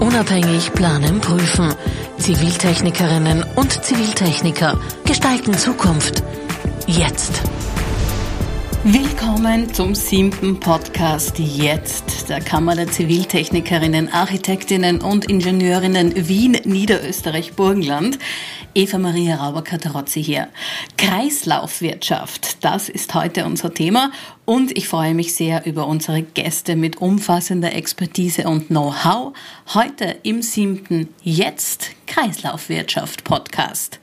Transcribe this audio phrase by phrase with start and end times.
[0.00, 1.74] Unabhängig planen, prüfen.
[2.18, 6.22] Ziviltechnikerinnen und Ziviltechniker gestalten Zukunft.
[6.86, 7.42] Jetzt.
[8.82, 18.18] Willkommen zum siebten Podcast Jetzt der Kammer der Ziviltechnikerinnen, Architektinnen und Ingenieurinnen Wien, Niederösterreich, Burgenland.
[18.74, 20.48] Eva Maria Rauber-Katarozzi hier.
[20.96, 24.12] Kreislaufwirtschaft, das ist heute unser Thema
[24.46, 29.34] und ich freue mich sehr über unsere Gäste mit umfassender Expertise und Know-how.
[29.74, 34.00] Heute im siebten Jetzt Kreislaufwirtschaft Podcast.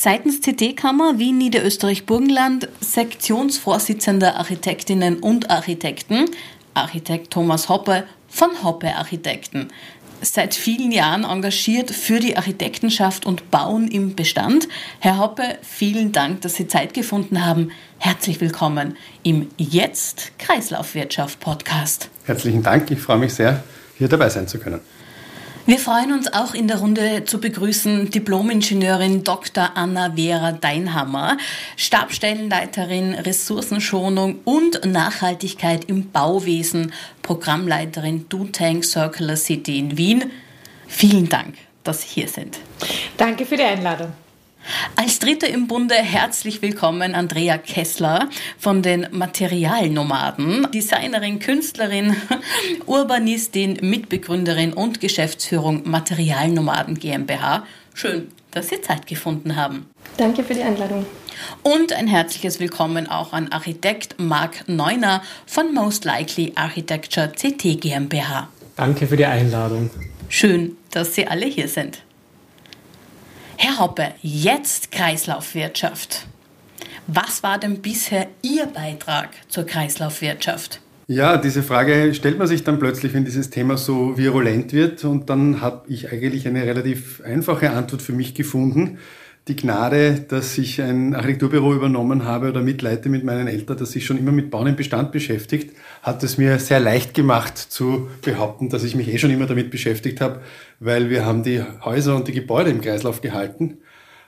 [0.00, 6.26] Seitens CT-Kammer Wien Niederösterreich-Burgenland Sektionsvorsitzender Architektinnen und Architekten,
[6.72, 9.72] Architekt Thomas Hoppe von Hoppe Architekten
[10.20, 14.68] seit vielen Jahren engagiert für die Architektenschaft und Bauen im Bestand.
[15.00, 17.72] Herr Hoppe, vielen Dank, dass Sie Zeit gefunden haben.
[17.98, 22.08] Herzlich willkommen im Jetzt Kreislaufwirtschaft Podcast.
[22.22, 23.64] Herzlichen Dank, ich freue mich sehr,
[23.96, 24.80] hier dabei sein zu können.
[25.68, 29.72] Wir freuen uns auch in der Runde zu begrüßen Diplomingenieurin Dr.
[29.74, 31.36] Anna Vera Deinhammer,
[31.76, 40.30] Stabstellenleiterin Ressourcenschonung und Nachhaltigkeit im Bauwesen, Programmleiterin DuTank Circular City in Wien.
[40.86, 42.58] Vielen Dank, dass Sie hier sind.
[43.18, 44.14] Danke für die Einladung.
[44.96, 52.16] Als Dritte im Bunde herzlich willkommen Andrea Kessler von den Materialnomaden, Designerin, Künstlerin,
[52.86, 57.64] Urbanistin, Mitbegründerin und Geschäftsführung Materialnomaden GmbH.
[57.94, 59.86] Schön, dass Sie Zeit gefunden haben.
[60.16, 61.06] Danke für die Einladung.
[61.62, 68.48] Und ein herzliches Willkommen auch an Architekt Marc Neuner von Most Likely Architecture CT GmbH.
[68.76, 69.90] Danke für die Einladung.
[70.28, 72.02] Schön, dass Sie alle hier sind.
[73.60, 76.28] Herr Hoppe, jetzt Kreislaufwirtschaft.
[77.08, 80.80] Was war denn bisher Ihr Beitrag zur Kreislaufwirtschaft?
[81.08, 85.04] Ja, diese Frage stellt man sich dann plötzlich, wenn dieses Thema so virulent wird.
[85.04, 88.98] Und dann habe ich eigentlich eine relativ einfache Antwort für mich gefunden
[89.48, 94.04] die Gnade, dass ich ein Architekturbüro übernommen habe oder mitleite mit meinen Eltern, dass sich
[94.04, 98.68] schon immer mit Bauen im Bestand beschäftigt, hat es mir sehr leicht gemacht zu behaupten,
[98.68, 100.40] dass ich mich eh schon immer damit beschäftigt habe,
[100.80, 103.78] weil wir haben die Häuser und die Gebäude im Kreislauf gehalten.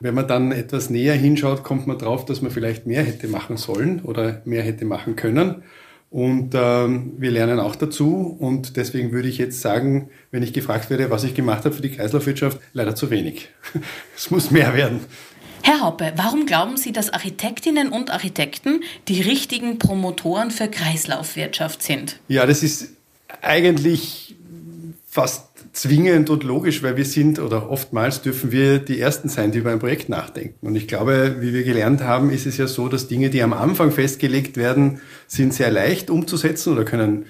[0.01, 3.57] Wenn man dann etwas näher hinschaut, kommt man drauf, dass man vielleicht mehr hätte machen
[3.57, 5.63] sollen oder mehr hätte machen können.
[6.11, 8.37] Und ähm, wir lernen auch dazu.
[8.39, 11.83] Und deswegen würde ich jetzt sagen, wenn ich gefragt werde, was ich gemacht habe für
[11.83, 13.51] die Kreislaufwirtschaft, leider zu wenig.
[14.17, 15.01] es muss mehr werden.
[15.63, 22.19] Herr Hoppe, warum glauben Sie, dass Architektinnen und Architekten die richtigen Promotoren für Kreislaufwirtschaft sind?
[22.29, 22.89] Ja, das ist
[23.43, 24.37] eigentlich
[25.09, 29.59] fast zwingend und logisch, weil wir sind oder oftmals dürfen wir die Ersten sein, die
[29.59, 30.67] über ein Projekt nachdenken.
[30.67, 33.53] Und ich glaube, wie wir gelernt haben, ist es ja so, dass Dinge, die am
[33.53, 37.27] Anfang festgelegt werden, sind sehr leicht umzusetzen oder können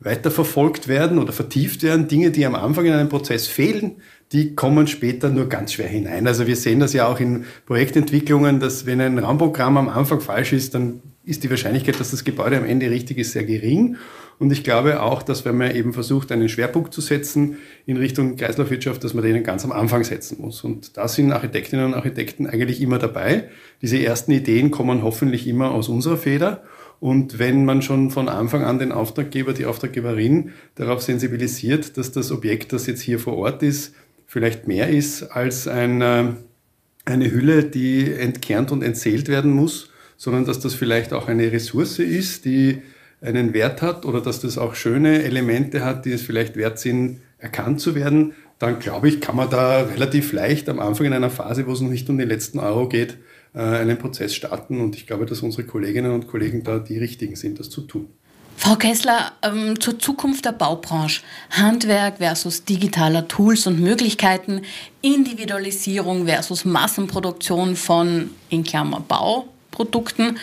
[0.00, 2.08] weiterverfolgt werden oder vertieft werden.
[2.08, 3.96] Dinge, die am Anfang in einem Prozess fehlen,
[4.32, 6.26] die kommen später nur ganz schwer hinein.
[6.26, 10.52] Also wir sehen das ja auch in Projektentwicklungen, dass wenn ein Raumprogramm am Anfang falsch
[10.52, 13.96] ist, dann ist die Wahrscheinlichkeit, dass das Gebäude am Ende richtig ist, sehr gering.
[14.38, 17.56] Und ich glaube auch, dass wenn man eben versucht, einen Schwerpunkt zu setzen
[17.86, 20.64] in Richtung Kreislaufwirtschaft, dass man den ganz am Anfang setzen muss.
[20.64, 23.48] Und da sind Architektinnen und Architekten eigentlich immer dabei.
[23.80, 26.64] Diese ersten Ideen kommen hoffentlich immer aus unserer Feder.
[27.04, 32.32] Und wenn man schon von Anfang an den Auftraggeber, die Auftraggeberin darauf sensibilisiert, dass das
[32.32, 33.94] Objekt, das jetzt hier vor Ort ist,
[34.26, 40.60] vielleicht mehr ist als ein, eine Hülle, die entkernt und entzählt werden muss, sondern dass
[40.60, 42.80] das vielleicht auch eine Ressource ist, die
[43.20, 47.20] einen Wert hat oder dass das auch schöne Elemente hat, die es vielleicht wert sind,
[47.36, 51.28] erkannt zu werden, dann glaube ich, kann man da relativ leicht am Anfang in einer
[51.28, 53.16] Phase, wo es noch nicht um den letzten Euro geht, äh,
[53.60, 54.80] einen Prozess starten.
[54.80, 58.08] Und ich glaube, dass unsere Kolleginnen und Kollegen da die richtigen sind, das zu tun.
[58.56, 61.22] Frau Kessler, ähm, zur Zukunft der Baubranche.
[61.50, 64.62] Handwerk versus digitaler Tools und Möglichkeiten,
[65.02, 70.38] Individualisierung versus Massenproduktion von, in Klammer, Bauprodukten.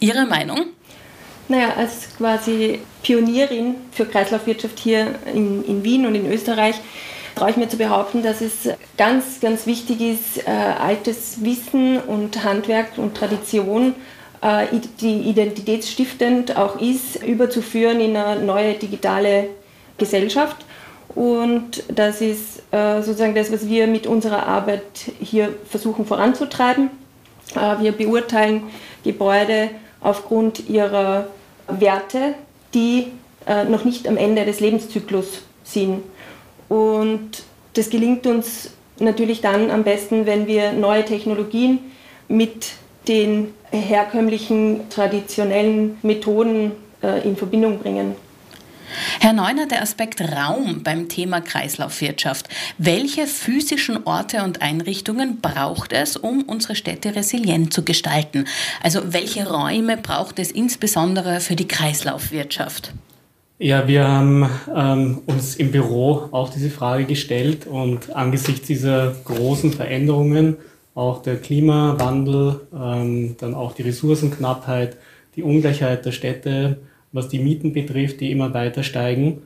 [0.00, 0.66] Ihre Meinung?
[1.48, 6.76] Naja, als quasi Pionierin für Kreislaufwirtschaft hier in, in Wien und in Österreich
[7.38, 12.42] traue ich mir zu behaupten, dass es ganz, ganz wichtig ist, äh, altes Wissen und
[12.42, 13.94] Handwerk und Tradition,
[14.40, 14.66] äh,
[15.00, 19.50] die identitätsstiftend auch ist, überzuführen in eine neue digitale
[19.98, 20.56] Gesellschaft.
[21.14, 24.82] Und das ist äh, sozusagen das, was wir mit unserer Arbeit
[25.20, 26.90] hier versuchen voranzutreiben.
[27.54, 28.64] Äh, wir beurteilen
[29.04, 29.70] Gebäude
[30.00, 31.28] aufgrund ihrer
[31.68, 32.34] Werte,
[32.74, 33.12] die
[33.46, 36.02] äh, noch nicht am Ende des Lebenszyklus sind.
[36.68, 37.42] Und
[37.74, 41.78] das gelingt uns natürlich dann am besten, wenn wir neue Technologien
[42.28, 42.72] mit
[43.06, 46.72] den herkömmlichen, traditionellen Methoden
[47.02, 48.14] äh, in Verbindung bringen.
[49.20, 52.48] Herr Neuner, der Aspekt Raum beim Thema Kreislaufwirtschaft.
[52.78, 58.46] Welche physischen Orte und Einrichtungen braucht es, um unsere Städte resilient zu gestalten?
[58.82, 62.92] Also welche Räume braucht es insbesondere für die Kreislaufwirtschaft?
[63.60, 69.72] Ja, wir haben ähm, uns im Büro auch diese Frage gestellt und angesichts dieser großen
[69.72, 70.58] Veränderungen,
[70.94, 74.96] auch der Klimawandel, ähm, dann auch die Ressourcenknappheit,
[75.34, 76.78] die Ungleichheit der Städte,
[77.10, 79.42] was die Mieten betrifft, die immer weiter steigen.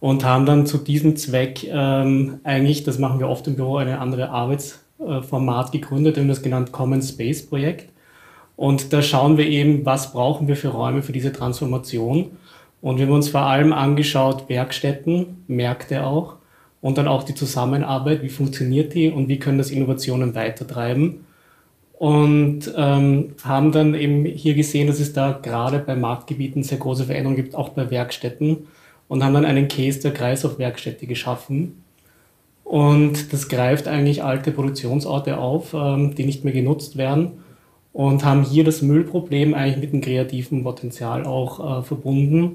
[0.00, 4.00] Und haben dann zu diesem Zweck ähm, eigentlich, das machen wir oft im Büro, eine
[4.00, 7.90] andere Arbeitsformat gegründet, wir haben das genannt Common Space Projekt.
[8.54, 12.32] Und da schauen wir eben, was brauchen wir für Räume für diese Transformation.
[12.86, 16.36] Und wir haben uns vor allem angeschaut, Werkstätten, Märkte auch
[16.80, 21.26] und dann auch die Zusammenarbeit, wie funktioniert die und wie können das Innovationen weitertreiben
[21.98, 27.06] und ähm, haben dann eben hier gesehen, dass es da gerade bei Marktgebieten sehr große
[27.06, 28.68] Veränderungen gibt, auch bei Werkstätten
[29.08, 31.82] und haben dann einen Case der Kreislaufwerkstätte geschaffen.
[32.62, 37.32] Und das greift eigentlich alte Produktionsorte auf, ähm, die nicht mehr genutzt werden
[37.92, 42.54] und haben hier das Müllproblem eigentlich mit dem kreativen Potenzial auch äh, verbunden.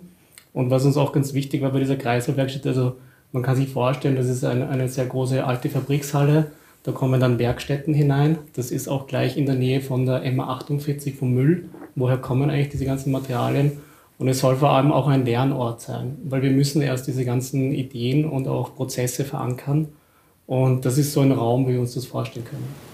[0.53, 2.95] Und was uns auch ganz wichtig war bei dieser Kreislaufwerkstätte, also
[3.31, 6.51] man kann sich vorstellen, das ist eine, eine sehr große alte Fabrikshalle
[6.83, 8.39] da kommen dann Werkstätten hinein.
[8.53, 11.69] Das ist auch gleich in der Nähe von der MA48 vom Müll.
[11.95, 13.74] Woher kommen eigentlich diese ganzen Materialien?
[14.18, 17.71] Und es soll vor allem auch ein Lernort sein, weil wir müssen erst diese ganzen
[17.71, 19.89] Ideen und auch Prozesse verankern.
[20.48, 22.90] Und das ist so ein Raum, wie wir uns das vorstellen können.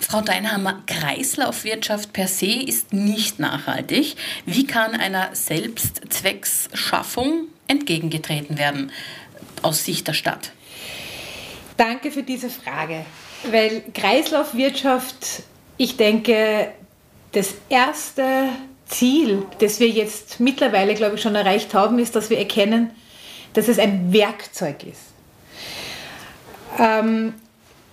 [0.00, 4.16] Frau Deinhammer, Kreislaufwirtschaft per se ist nicht nachhaltig.
[4.46, 8.90] Wie kann einer Selbstzwecksschaffung entgegengetreten werden
[9.62, 10.52] aus Sicht der Stadt?
[11.76, 13.04] Danke für diese Frage.
[13.50, 15.44] Weil Kreislaufwirtschaft,
[15.76, 16.72] ich denke,
[17.32, 18.48] das erste
[18.86, 22.90] Ziel, das wir jetzt mittlerweile, glaube ich, schon erreicht haben, ist, dass wir erkennen,
[23.54, 25.00] dass es ein Werkzeug ist.
[26.78, 27.34] Ähm,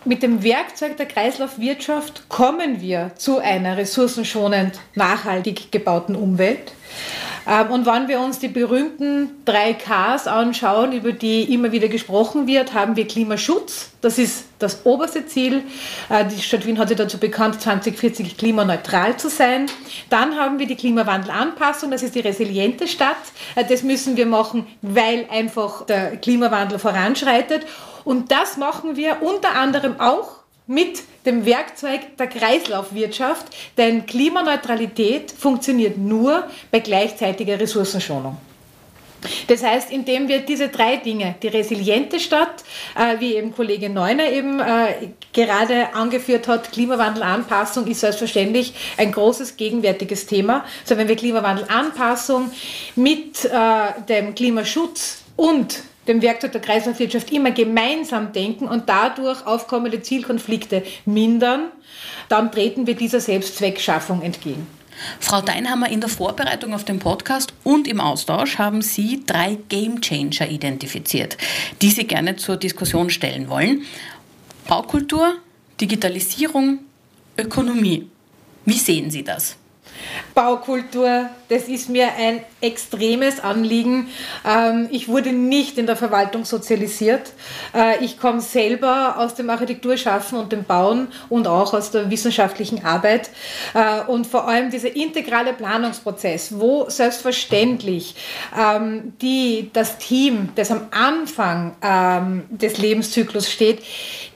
[0.07, 6.71] mit dem Werkzeug der Kreislaufwirtschaft kommen wir zu einer ressourcenschonend nachhaltig gebauten Umwelt.
[7.48, 12.48] Ähm, und wenn wir uns die berühmten drei Ks anschauen, über die immer wieder gesprochen
[12.48, 13.92] wird, haben wir Klimaschutz.
[14.01, 15.63] Das ist das oberste Ziel.
[16.09, 19.68] Äh, die Stadt Wien hat sich dazu bekannt, 2040 klimaneutral zu sein.
[20.09, 21.92] Dann haben wir die Klimawandelanpassung.
[21.92, 23.15] Das ist die resiliente Stadt.
[23.56, 27.65] Äh, das müssen wir machen, weil einfach der Klimawandel voranschreitet.
[28.07, 35.98] Und das machen wir unter anderem auch mit dem Werkzeug der Kreislaufwirtschaft, denn Klimaneutralität funktioniert
[35.98, 38.38] nur bei gleichzeitiger Ressourcenschonung.
[39.48, 42.63] Das heißt, indem wir diese drei Dinge, die resiliente Stadt,
[42.95, 49.57] äh, wie eben Kollege Neuner eben äh, gerade angeführt hat, Klimawandelanpassung ist selbstverständlich ein großes
[49.57, 50.63] gegenwärtiges Thema.
[50.86, 52.51] So, wenn wir Klimawandelanpassung
[52.95, 60.01] mit äh, dem Klimaschutz und dem Werkzeug der Kreislaufwirtschaft immer gemeinsam denken und dadurch aufkommende
[60.01, 61.71] Zielkonflikte mindern,
[62.30, 64.68] dann treten wir dieser Selbstzweckschaffung entgegen.
[65.19, 70.01] Frau Deinhammer, in der Vorbereitung auf den Podcast und im Austausch haben Sie drei Game
[70.01, 71.38] Changer identifiziert,
[71.81, 73.83] die Sie gerne zur Diskussion stellen wollen.
[74.68, 75.36] Baukultur,
[75.80, 76.80] Digitalisierung,
[77.38, 78.09] Ökonomie.
[78.65, 79.56] Wie sehen Sie das?
[80.33, 84.09] Baukultur, das ist mir ein extremes Anliegen.
[84.45, 87.31] Ähm, ich wurde nicht in der Verwaltung sozialisiert.
[87.73, 92.85] Äh, ich komme selber aus dem Architekturschaffen und dem Bauen und auch aus der wissenschaftlichen
[92.85, 93.30] Arbeit.
[93.73, 98.16] Äh, und vor allem dieser integrale Planungsprozess, wo selbstverständlich
[98.57, 103.83] ähm, die, das Team, das am Anfang ähm, des Lebenszyklus steht,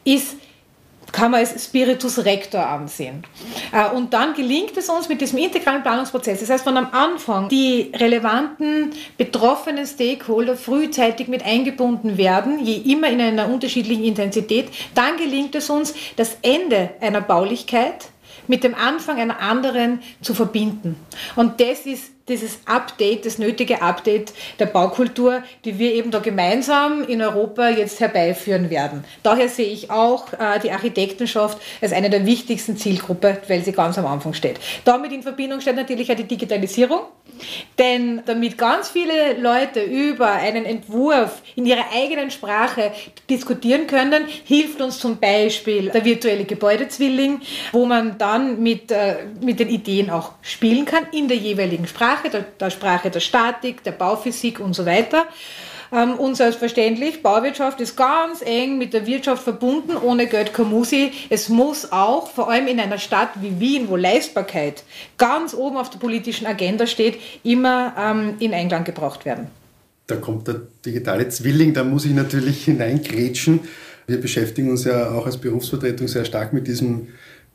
[0.03, 0.35] ist
[1.11, 3.23] kann man als Spiritus Rector ansehen.
[3.71, 7.49] Äh, und dann gelingt es uns mit diesem integralen Planungsprozess, das heißt, wenn am Anfang
[7.49, 15.17] die relevanten betroffenen Stakeholder frühzeitig mit eingebunden werden, je immer in einer unterschiedlichen Intensität, dann
[15.17, 18.09] gelingt es uns, das Ende einer Baulichkeit
[18.47, 20.95] mit dem Anfang einer anderen zu verbinden.
[21.35, 27.03] Und das ist dieses Update, das nötige Update der Baukultur, die wir eben da gemeinsam
[27.03, 29.03] in Europa jetzt herbeiführen werden.
[29.23, 33.97] Daher sehe ich auch äh, die Architektenschaft als eine der wichtigsten Zielgruppen, weil sie ganz
[33.97, 34.59] am Anfang steht.
[34.85, 37.01] Damit in Verbindung steht natürlich auch die Digitalisierung,
[37.77, 42.91] denn damit ganz viele Leute über einen Entwurf in ihrer eigenen Sprache
[43.29, 49.59] diskutieren können, hilft uns zum Beispiel der virtuelle Gebäudezwilling, wo man dann mit, äh, mit
[49.59, 53.83] den Ideen auch spielen kann in der jeweiligen Sprache Sprache, der, der Sprache der Statik,
[53.83, 55.25] der Bauphysik und so weiter.
[55.93, 61.11] Ähm, und selbstverständlich, Bauwirtschaft ist ganz eng mit der Wirtschaft verbunden, ohne Geld kein Musi.
[61.29, 64.83] Es muss auch, vor allem in einer Stadt wie Wien, wo Leistbarkeit
[65.17, 69.47] ganz oben auf der politischen Agenda steht, immer ähm, in Einklang gebracht werden.
[70.07, 73.61] da kommt der digitale Zwilling, da muss ich natürlich hineingrätschen.
[74.07, 77.07] Wir beschäftigen uns ja auch als Berufsvertretung sehr stark mit diesem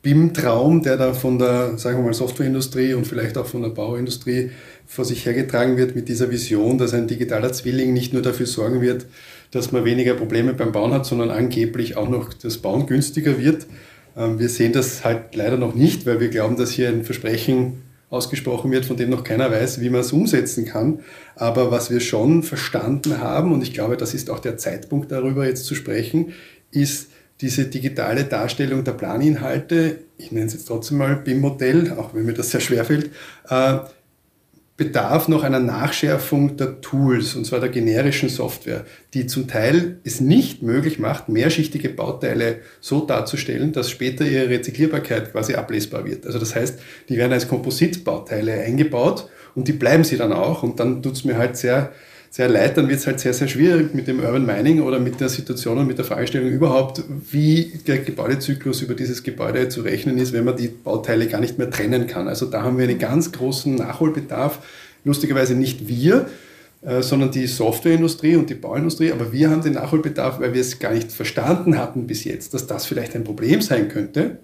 [0.07, 4.51] BIM-Traum, der da von der, sagen wir mal, Softwareindustrie und vielleicht auch von der Bauindustrie
[4.85, 8.79] vor sich hergetragen wird, mit dieser Vision, dass ein digitaler Zwilling nicht nur dafür sorgen
[8.79, 9.05] wird,
[9.51, 13.67] dass man weniger Probleme beim Bauen hat, sondern angeblich auch noch das Bauen günstiger wird.
[14.15, 17.81] Ähm, wir sehen das halt leider noch nicht, weil wir glauben, dass hier ein Versprechen
[18.09, 21.01] ausgesprochen wird, von dem noch keiner weiß, wie man es umsetzen kann.
[21.35, 25.45] Aber was wir schon verstanden haben, und ich glaube, das ist auch der Zeitpunkt darüber
[25.45, 26.31] jetzt zu sprechen,
[26.71, 27.09] ist
[27.41, 32.33] diese digitale Darstellung der Planinhalte, ich nenne es jetzt trotzdem mal BIM-Modell, auch wenn mir
[32.33, 33.11] das sehr schwer fällt,
[33.49, 33.79] äh,
[34.77, 40.21] bedarf noch einer Nachschärfung der Tools, und zwar der generischen Software, die zum Teil es
[40.21, 46.27] nicht möglich macht, mehrschichtige Bauteile so darzustellen, dass später ihre Rezyklierbarkeit quasi ablesbar wird.
[46.27, 46.79] Also das heißt,
[47.09, 50.61] die werden als Kompositbauteile eingebaut und die bleiben sie dann auch.
[50.61, 51.91] Und dann tut es mir halt sehr
[52.29, 55.19] sehr leid, dann wird es halt sehr, sehr schwierig mit dem Urban Mining oder mit
[55.19, 60.17] der Situation und mit der Fragestellung überhaupt, wie der Gebäudezyklus über dieses Gebäude zu rechnen
[60.17, 62.27] ist, wenn man die Bauteile gar nicht mehr trennen kann.
[62.27, 64.59] Also da haben wir einen ganz großen Nachholbedarf.
[65.03, 66.27] Lustigerweise nicht wir,
[66.81, 69.11] äh, sondern die Softwareindustrie und die Bauindustrie.
[69.11, 72.67] Aber wir haben den Nachholbedarf, weil wir es gar nicht verstanden hatten bis jetzt, dass
[72.67, 74.39] das vielleicht ein Problem sein könnte.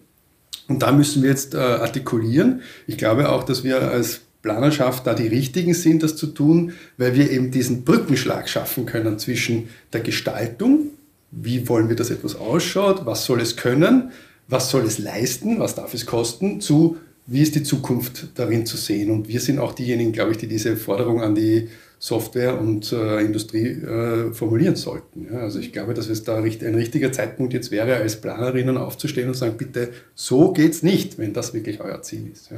[0.68, 2.62] Und da müssen wir jetzt äh, artikulieren.
[2.88, 7.16] Ich glaube auch, dass wir als Planerschaft da die richtigen sind, das zu tun, weil
[7.16, 10.92] wir eben diesen Brückenschlag schaffen können zwischen der Gestaltung,
[11.32, 14.12] wie wollen wir, dass etwas ausschaut, was soll es können,
[14.48, 18.76] was soll es leisten, was darf es kosten, zu wie ist die Zukunft darin zu
[18.76, 19.10] sehen.
[19.10, 21.70] Und wir sind auch diejenigen, glaube ich, die diese Forderung an die
[22.03, 25.29] Software- und äh, Industrie äh, formulieren sollten.
[25.31, 29.29] Ja, also ich glaube, dass es da ein richtiger Zeitpunkt jetzt wäre, als Planerinnen aufzustehen
[29.29, 32.51] und sagen, bitte, so geht es nicht, wenn das wirklich euer Ziel ist.
[32.51, 32.57] Ja.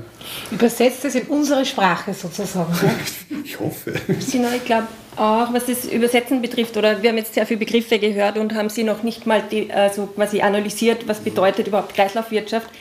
[0.49, 2.73] Übersetzt es in unsere Sprache sozusagen.
[2.81, 3.37] Ja?
[3.43, 3.93] ich hoffe.
[4.31, 7.99] Genau, ich glaube auch, was das Übersetzen betrifft, oder wir haben jetzt sehr viele Begriffe
[7.99, 12.71] gehört und haben sie noch nicht mal also quasi analysiert, was bedeutet überhaupt Kreislaufwirtschaft.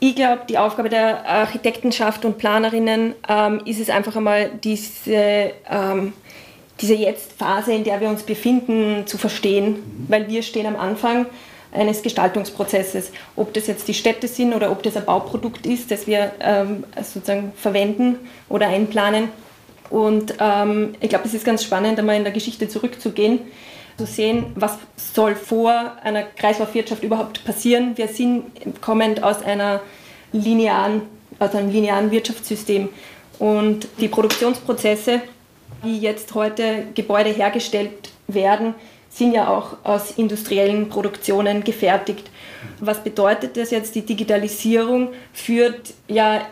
[0.00, 6.12] Ich glaube, die Aufgabe der Architektenschaft und Planerinnen ähm, ist es einfach einmal, diese, ähm,
[6.80, 10.06] diese Jetzt-Phase, in der wir uns befinden, zu verstehen, mhm.
[10.06, 11.26] weil wir stehen am Anfang
[11.72, 13.10] eines Gestaltungsprozesses.
[13.34, 16.84] Ob das jetzt die Städte sind oder ob das ein Bauprodukt ist, das wir ähm,
[16.96, 19.30] sozusagen verwenden oder einplanen.
[19.90, 23.40] Und ähm, ich glaube, es ist ganz spannend, einmal in der Geschichte zurückzugehen
[23.98, 27.96] zu sehen, was soll vor einer Kreislaufwirtschaft überhaupt passieren.
[27.96, 28.44] Wir sind
[28.80, 29.80] kommend aus, einer
[30.32, 31.02] linearen,
[31.40, 32.88] aus einem linearen Wirtschaftssystem
[33.38, 35.20] und die Produktionsprozesse,
[35.82, 38.74] wie jetzt heute Gebäude hergestellt werden,
[39.10, 42.30] sind ja auch aus industriellen Produktionen gefertigt.
[42.80, 43.94] Was bedeutet das jetzt?
[43.94, 46.42] Die Digitalisierung führt ja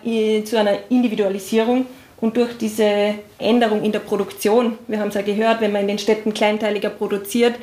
[0.44, 1.86] zu einer Individualisierung
[2.20, 5.88] und durch diese Änderung in der Produktion, wir haben es ja gehört, wenn man in
[5.88, 7.56] den Städten kleinteiliger produziert,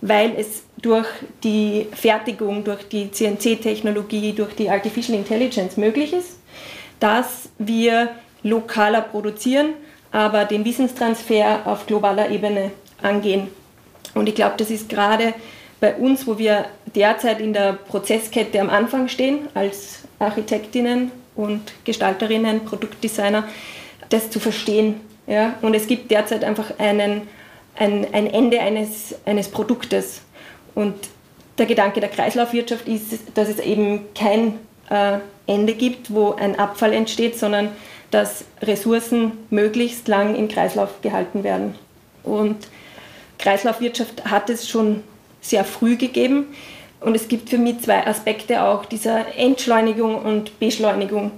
[0.00, 1.06] weil es durch
[1.42, 6.38] die Fertigung, durch die CNC-Technologie, durch die Artificial Intelligence möglich ist,
[7.00, 8.10] dass wir
[8.42, 9.74] lokaler produzieren,
[10.10, 12.70] aber den Wissenstransfer auf globaler Ebene
[13.02, 13.48] angehen.
[14.14, 15.34] Und ich glaube, das ist gerade
[15.80, 22.64] bei uns, wo wir derzeit in der Prozesskette am Anfang stehen, als Architektinnen und Gestalterinnen,
[22.64, 23.44] Produktdesigner,
[24.08, 25.00] das zu verstehen.
[25.26, 25.54] Ja?
[25.62, 27.22] Und es gibt derzeit einfach einen,
[27.76, 30.22] ein, ein Ende eines, eines Produktes.
[30.74, 30.94] Und
[31.58, 34.58] der Gedanke der Kreislaufwirtschaft ist, dass es eben kein
[34.90, 37.70] äh, Ende gibt, wo ein Abfall entsteht, sondern
[38.10, 41.74] dass Ressourcen möglichst lang im Kreislauf gehalten werden.
[42.22, 42.68] Und
[43.38, 45.02] Kreislaufwirtschaft hat es schon
[45.40, 46.46] sehr früh gegeben.
[47.00, 51.32] Und es gibt für mich zwei Aspekte auch dieser Entschleunigung und Beschleunigung.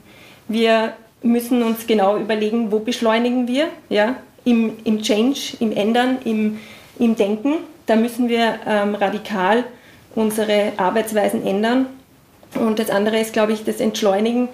[0.49, 6.59] Wir müssen uns genau überlegen, wo beschleunigen wir, ja, im, im Change, im Ändern, im,
[6.99, 7.55] im Denken.
[7.87, 9.65] Da müssen wir ähm, radikal
[10.15, 11.87] unsere Arbeitsweisen ändern.
[12.55, 14.49] Und das andere ist, glaube ich, das Entschleunigen,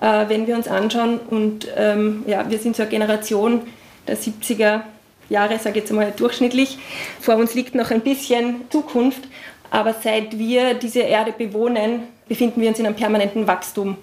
[0.00, 1.18] äh, wenn wir uns anschauen.
[1.18, 3.62] Und ähm, ja, wir sind so eine Generation
[4.06, 4.82] der 70er
[5.28, 6.78] Jahre, sage ich jetzt mal durchschnittlich.
[7.20, 9.22] Vor uns liegt noch ein bisschen Zukunft.
[9.70, 13.96] Aber seit wir diese Erde bewohnen, befinden wir uns in einem permanenten Wachstum.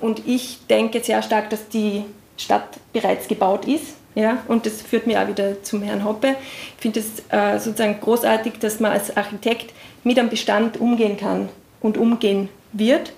[0.00, 2.04] Und ich denke sehr stark, dass die
[2.36, 3.96] Stadt bereits gebaut ist.
[4.14, 6.36] Ja, und das führt mir auch wieder zum Herrn Hoppe.
[6.76, 9.74] Ich finde es äh, sozusagen großartig, dass man als Architekt
[10.04, 11.50] mit einem Bestand umgehen kann
[11.80, 13.12] und umgehen wird.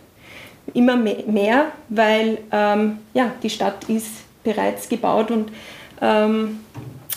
[0.74, 4.08] Immer mehr, weil ähm, ja, die Stadt ist
[4.42, 5.52] bereits gebaut und
[6.02, 6.60] ähm,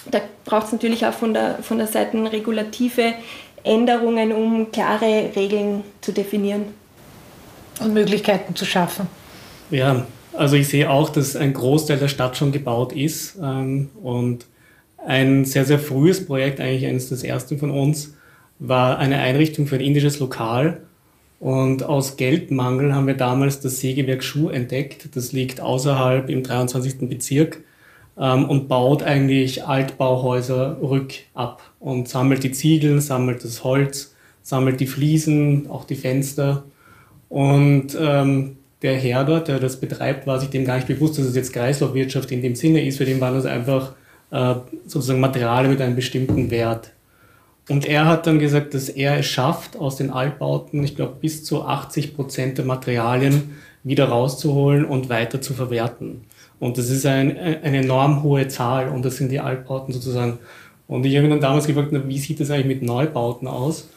[0.10, 3.14] da braucht es natürlich auch von der, von der Seite regulative
[3.64, 6.66] Änderungen, um klare Regeln zu definieren.
[7.80, 9.08] Und Möglichkeiten zu schaffen.
[9.72, 14.46] Ja, also ich sehe auch, dass ein Großteil der Stadt schon gebaut ist ähm, und
[15.06, 18.16] Ein sehr, sehr frühes Projekt, eigentlich eines des ersten von uns,
[18.60, 20.82] war eine Einrichtung für ein indisches Lokal.
[21.40, 25.10] Und aus Geldmangel haben wir damals das Sägewerk Schuh entdeckt.
[25.16, 27.10] Das liegt außerhalb im 23.
[27.10, 27.62] Bezirk
[28.18, 34.88] ähm, und baut eigentlich Altbauhäuser rückab und sammelt die Ziegel, sammelt das Holz, sammelt die
[34.88, 36.64] Fliesen, auch die Fenster.
[37.30, 41.26] Und ähm, der Herr dort, der das betreibt, war sich dem gar nicht bewusst, dass
[41.26, 42.98] es jetzt Kreislaufwirtschaft in dem Sinne ist.
[42.98, 43.94] Für den waren das einfach
[44.32, 46.92] äh, sozusagen Materialien mit einem bestimmten Wert.
[47.70, 51.44] Und er hat dann gesagt, dass er es schafft, aus den Altbauten, ich glaube, bis
[51.44, 56.22] zu 80 Prozent der Materialien wieder rauszuholen und weiter zu verwerten.
[56.60, 60.40] Und das ist ein, eine enorm hohe Zahl und das sind die Altbauten sozusagen.
[60.88, 63.90] Und ich habe ihn dann damals gefragt, wie sieht das eigentlich mit Neubauten aus?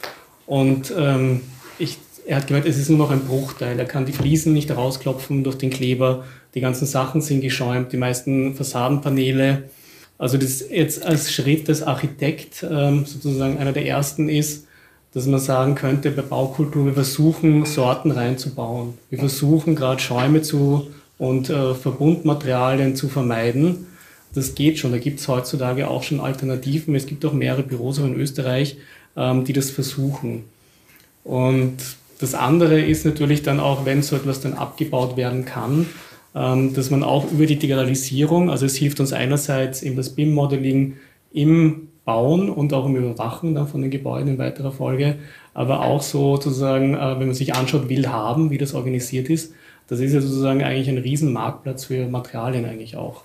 [0.47, 1.41] Und ähm,
[1.77, 3.77] ich, er hat gemeint, es ist nur noch ein Bruchteil.
[3.77, 6.25] Er kann die Fliesen nicht rausklopfen durch den Kleber.
[6.55, 9.63] Die ganzen Sachen sind geschäumt, die meisten Fassadenpaneele.
[10.17, 14.65] Also das jetzt als Schritt des Architekt ähm, sozusagen einer der ersten ist,
[15.13, 18.95] dass man sagen könnte, bei Baukultur, wir versuchen Sorten reinzubauen.
[19.09, 23.87] Wir versuchen gerade Schäume zu und äh, Verbundmaterialien zu vermeiden.
[24.33, 24.91] Das geht schon.
[24.91, 26.95] Da gibt es heutzutage auch schon Alternativen.
[26.95, 28.77] Es gibt auch mehrere Büros auch in Österreich,
[29.15, 30.43] ähm, die das versuchen.
[31.23, 31.77] Und
[32.19, 35.87] das andere ist natürlich dann auch, wenn so etwas dann abgebaut werden kann,
[36.33, 40.97] ähm, dass man auch über die Digitalisierung, also es hilft uns einerseits eben das BIM-Modeling
[41.33, 45.15] im Bauen und auch im Überwachen dann von den Gebäuden in weiterer Folge,
[45.53, 49.53] aber auch sozusagen, äh, wenn man sich anschaut, will haben, wie das organisiert ist,
[49.87, 53.23] das ist ja sozusagen eigentlich ein Riesenmarktplatz für Materialien eigentlich auch.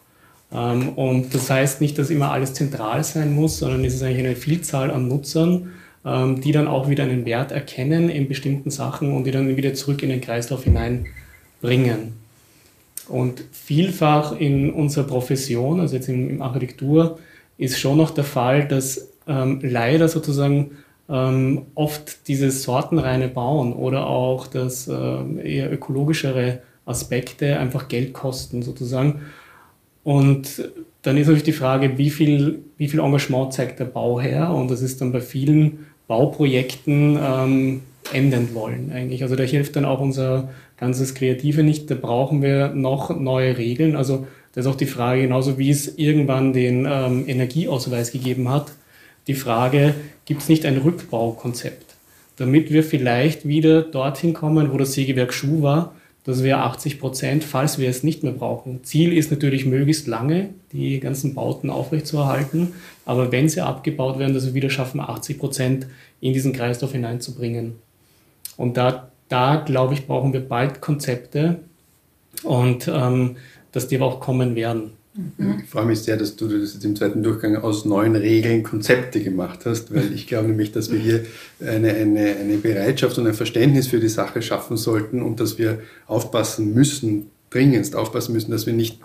[0.52, 4.26] Ähm, und das heißt nicht, dass immer alles zentral sein muss, sondern es ist eigentlich
[4.26, 5.72] eine Vielzahl an Nutzern,
[6.04, 9.74] ähm, die dann auch wieder einen Wert erkennen in bestimmten Sachen und die dann wieder
[9.74, 12.14] zurück in den Kreislauf hineinbringen.
[13.08, 17.18] Und vielfach in unserer Profession, also jetzt in, Architektur,
[17.58, 20.78] ist schon noch der Fall, dass ähm, leider sozusagen
[21.08, 24.94] ähm, oft dieses sortenreine Bauen oder auch das äh,
[25.42, 29.22] eher ökologischere Aspekte einfach Geld kosten sozusagen.
[30.02, 30.70] Und
[31.02, 34.54] dann ist natürlich die Frage, wie viel, wie viel Engagement zeigt der Bauherr?
[34.54, 39.22] Und das ist dann bei vielen Bauprojekten ähm, enden wollen eigentlich.
[39.22, 41.88] Also da hilft dann auch unser ganzes Kreative nicht.
[41.88, 43.94] Da brauchen wir noch neue Regeln.
[43.94, 48.72] Also das ist auch die Frage, genauso wie es irgendwann den ähm, Energieausweis gegeben hat,
[49.28, 49.94] die Frage,
[50.24, 51.94] gibt es nicht ein Rückbaukonzept,
[52.38, 55.94] damit wir vielleicht wieder dorthin kommen, wo das Sägewerk Schuh war,
[56.24, 58.84] dass wir 80 Prozent, falls wir es nicht mehr brauchen.
[58.84, 62.74] Ziel ist natürlich möglichst lange, die ganzen Bauten aufrechtzuerhalten,
[63.06, 65.86] aber wenn sie abgebaut werden, dass wir wieder schaffen, 80 Prozent
[66.20, 67.76] in diesen Kreislauf hineinzubringen.
[68.56, 71.60] Und da, da glaube ich, brauchen wir bald Konzepte
[72.44, 73.36] und ähm,
[73.72, 74.92] dass die aber auch kommen werden.
[75.14, 79.20] Ich freue mich sehr, dass du das jetzt im zweiten Durchgang aus neuen Regeln Konzepte
[79.20, 81.24] gemacht hast, weil ich glaube nämlich, dass wir hier
[81.60, 85.80] eine, eine, eine Bereitschaft und ein Verständnis für die Sache schaffen sollten und dass wir
[86.06, 89.00] aufpassen müssen, dringendst aufpassen müssen, dass wir nicht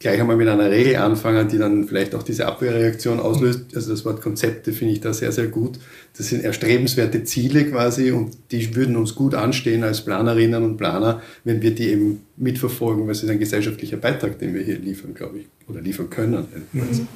[0.00, 3.66] gleich einmal mit einer Regel anfangen, die dann vielleicht auch diese Abwehrreaktion auslöst.
[3.74, 5.78] Also das Wort Konzepte finde ich da sehr, sehr gut.
[6.16, 11.20] Das sind erstrebenswerte Ziele quasi und die würden uns gut anstehen als Planerinnen und Planer,
[11.44, 15.12] wenn wir die eben mitverfolgen, weil es ist ein gesellschaftlicher Beitrag, den wir hier liefern,
[15.12, 16.46] glaube ich, oder liefern können.
[16.72, 17.06] Mhm.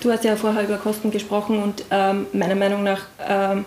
[0.00, 3.64] Du hast ja vorher über Kosten gesprochen und ähm, meiner Meinung nach, ähm,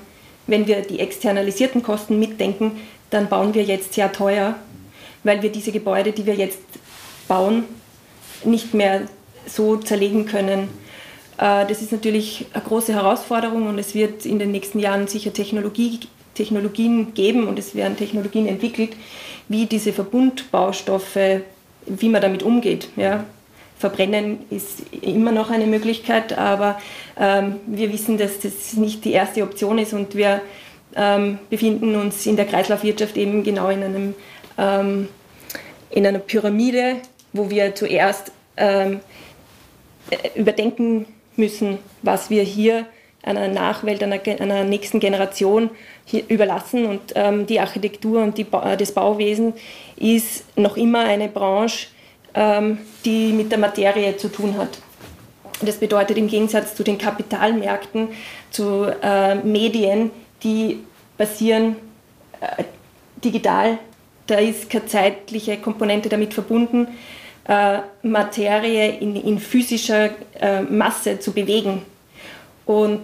[0.47, 2.71] wenn wir die externalisierten Kosten mitdenken,
[3.10, 4.56] dann bauen wir jetzt sehr teuer,
[5.26, 6.62] weil wir diese Gebäude, die wir jetzt
[7.28, 7.65] bauen,
[8.45, 9.01] nicht mehr
[9.45, 10.69] so zerlegen können.
[11.38, 15.34] Äh, das ist natürlich eine große Herausforderung und es wird in den nächsten Jahren sicher
[15.34, 15.99] Technologie,
[16.36, 18.91] Technologien geben und es werden Technologien entwickelt,
[19.47, 21.41] wie diese Verbundbaustoffe,
[21.86, 22.89] wie man damit umgeht.
[22.95, 23.25] Ja.
[23.77, 26.79] Verbrennen ist immer noch eine Möglichkeit, aber
[27.19, 30.41] ähm, wir wissen, dass das nicht die erste Option ist und wir
[30.95, 34.15] ähm, befinden uns in der Kreislaufwirtschaft eben genau in, einem,
[34.58, 35.10] ähm,
[35.89, 36.97] in einer Pyramide,
[37.34, 39.02] wo wir zuerst ähm,
[40.10, 42.86] äh, überdenken müssen, was wir hier
[43.24, 45.69] einer Nachwelt, einer, einer nächsten Generation
[46.28, 46.86] überlassen.
[46.86, 48.46] Und ähm, die Architektur und die,
[48.78, 49.54] das Bauwesen
[49.96, 51.88] ist noch immer eine Branche,
[52.34, 54.78] ähm, die mit der Materie zu tun hat.
[55.62, 58.10] Das bedeutet im Gegensatz zu den Kapitalmärkten,
[58.52, 60.12] zu äh, Medien,
[60.43, 60.80] die
[61.17, 61.78] basieren
[62.41, 62.63] äh,
[63.24, 63.78] digital,
[64.28, 66.88] da ist keine zeitliche Komponente damit verbunden
[67.47, 71.82] äh, Materie in, in physischer äh, Masse zu bewegen.
[72.65, 73.01] Und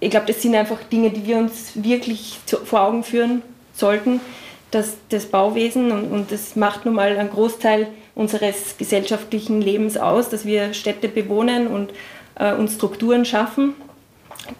[0.00, 3.42] ich glaube, das sind einfach Dinge, die wir uns wirklich zu, vor Augen führen
[3.74, 4.20] sollten,
[4.70, 10.28] dass das Bauwesen, und, und das macht nun mal einen Großteil unseres gesellschaftlichen Lebens aus,
[10.28, 11.90] dass wir Städte bewohnen und
[12.36, 13.74] äh, und Strukturen schaffen,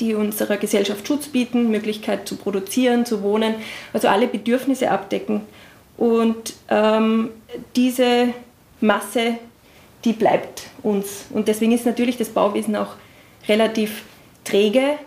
[0.00, 3.55] die unserer Gesellschaft Schutz bieten, Möglichkeit zu produzieren, zu wohnen,
[3.92, 5.42] also alle Bedürfnisse abdecken.
[5.96, 7.31] Und ähm,
[7.77, 8.29] diese
[8.85, 9.38] Masse,
[10.05, 11.27] die bleibt uns.
[11.31, 12.94] Und deswegen ist natürlich das Bauwesen auch
[13.49, 14.03] relativ
[14.44, 14.99] träge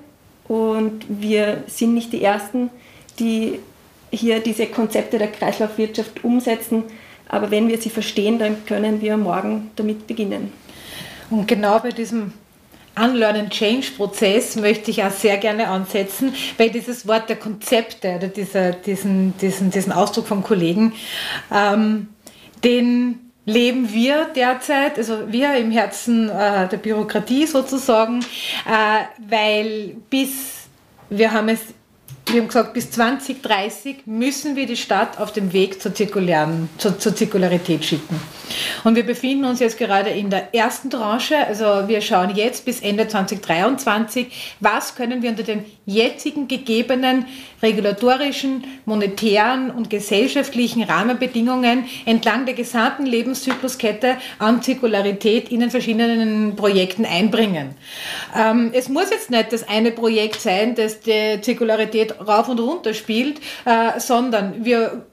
[0.48, 2.70] und wir sind nicht die Ersten,
[3.20, 3.60] die
[4.12, 6.84] hier diese Konzepte der Kreislaufwirtschaft umsetzen.
[7.28, 10.54] Aber wenn wir sie verstehen, dann können wir morgen damit beginnen.
[11.30, 12.32] Und genau bei diesem
[12.98, 19.38] Unlearn-and-Change-Prozess möchte ich auch sehr gerne ansetzen, weil dieses Wort der Konzepte oder dieser, diesen,
[19.38, 20.94] diesen, diesen Ausdruck vom Kollegen,
[21.54, 22.08] ähm,
[22.64, 30.68] den leben wir derzeit, also wir im Herzen äh, der Bürokratie sozusagen, äh, weil bis,
[31.10, 31.62] wir haben es
[32.30, 37.00] wir haben gesagt, bis 2030 müssen wir die Stadt auf dem Weg zur, zirkulären, zur,
[37.00, 38.20] zur Zirkularität schicken.
[38.84, 41.38] Und wir befinden uns jetzt gerade in der ersten Tranche.
[41.48, 47.26] Also wir schauen jetzt bis Ende 2023, was können wir unter den jetzigen gegebenen
[47.62, 57.06] regulatorischen, monetären und gesellschaftlichen Rahmenbedingungen entlang der gesamten Lebenszykluskette an Zirkularität in den verschiedenen Projekten
[57.06, 57.76] einbringen.
[58.36, 62.94] Ähm, es muss jetzt nicht das eine Projekt sein, das die Zirkularität rauf und runter
[62.94, 65.06] spielt, äh, sondern wir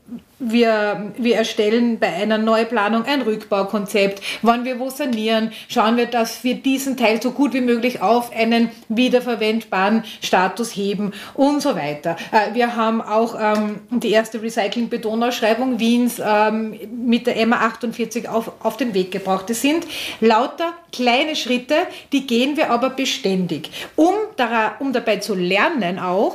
[0.50, 4.22] wir, wir erstellen bei einer Neuplanung ein Rückbaukonzept.
[4.42, 8.32] Wann wir wo sanieren, schauen wir, dass wir diesen Teil so gut wie möglich auf
[8.34, 12.16] einen wiederverwendbaren Status heben und so weiter.
[12.32, 18.52] Äh, wir haben auch ähm, die erste Recycling-Betonausschreibung Wiens ähm, mit der MA 48 auf,
[18.62, 19.48] auf den Weg gebracht.
[19.50, 19.86] Das sind
[20.20, 21.74] lauter kleine Schritte,
[22.12, 26.34] die gehen wir aber beständig, um, da, um dabei zu lernen auch,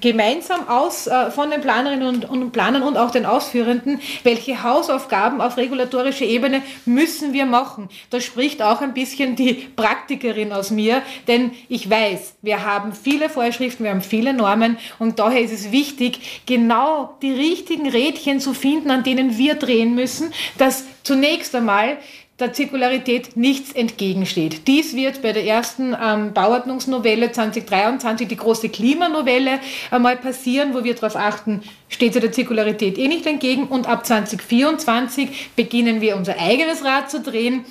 [0.00, 5.40] gemeinsam aus äh, von den Planerinnen und, und, Planern und auch den Ausführenden, welche Hausaufgaben
[5.40, 7.88] auf regulatorischer Ebene müssen wir machen.
[8.10, 13.28] Da spricht auch ein bisschen die Praktikerin aus mir, denn ich weiß, wir haben viele
[13.28, 18.54] Vorschriften, wir haben viele Normen und daher ist es wichtig, genau die richtigen Rädchen zu
[18.54, 21.98] finden, an denen wir drehen müssen, dass zunächst einmal
[22.38, 24.68] der Zirkularität nichts entgegensteht.
[24.68, 29.58] Dies wird bei der ersten ähm, Bauordnungsnovelle 2023, die große Klimanovelle,
[29.90, 34.04] einmal passieren, wo wir darauf achten, steht sie der Zirkularität eh nicht entgegen und ab
[34.04, 37.64] 2024 beginnen wir unser eigenes Rad zu drehen.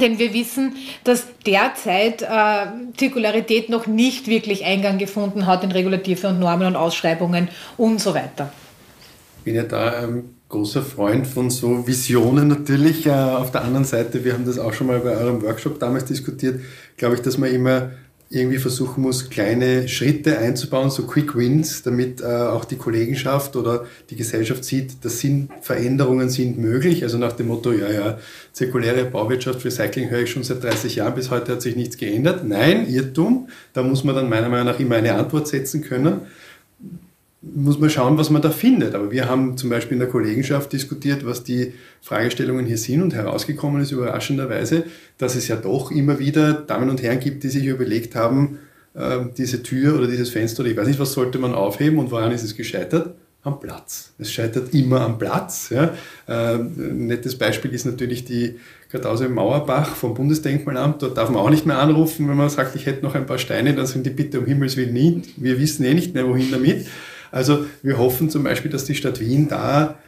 [0.00, 6.28] Denn wir wissen, dass derzeit äh, Zirkularität noch nicht wirklich Eingang gefunden hat in Regulative
[6.28, 8.50] und Normen und Ausschreibungen und so weiter.
[9.38, 13.06] Ich bin ja da ähm, großer Freund von so Visionen natürlich.
[13.06, 16.04] Äh, auf der anderen Seite, wir haben das auch schon mal bei eurem Workshop damals
[16.04, 16.60] diskutiert,
[16.96, 17.92] glaube ich, dass man immer
[18.32, 23.86] irgendwie versuchen muss, kleine Schritte einzubauen, so Quick Wins, damit äh, auch die Kollegenschaft oder
[24.08, 27.02] die Gesellschaft sieht, dass sind, Veränderungen sind möglich.
[27.02, 28.18] Also nach dem Motto, ja, ja,
[28.52, 32.44] zirkuläre Bauwirtschaft, Recycling höre ich schon seit 30 Jahren, bis heute hat sich nichts geändert.
[32.46, 33.48] Nein, Irrtum.
[33.72, 36.20] Da muss man dann meiner Meinung nach immer eine Antwort setzen können
[37.42, 38.94] muss man schauen, was man da findet.
[38.94, 41.72] Aber wir haben zum Beispiel in der Kollegenschaft diskutiert, was die
[42.02, 44.84] Fragestellungen hier sind und herausgekommen ist überraschenderweise,
[45.18, 48.58] dass es ja doch immer wieder Damen und Herren gibt, die sich überlegt haben,
[48.94, 52.10] äh, diese Tür oder dieses Fenster oder ich weiß nicht, was sollte man aufheben und
[52.10, 53.14] woran ist es gescheitert?
[53.42, 54.12] Am Platz.
[54.18, 55.70] Es scheitert immer am Platz.
[55.70, 55.94] Ja.
[56.26, 58.56] Äh, ein nettes Beispiel ist natürlich die
[58.90, 61.00] Kartause Mauerbach vom Bundesdenkmalamt.
[61.00, 63.38] Dort darf man auch nicht mehr anrufen, wenn man sagt, ich hätte noch ein paar
[63.38, 65.22] Steine, dann sind die bitte um Himmels Willen nie.
[65.36, 66.86] Wir wissen eh nicht mehr, wohin damit.
[67.30, 69.98] Also wir hoffen zum Beispiel, dass die Stadt Wien da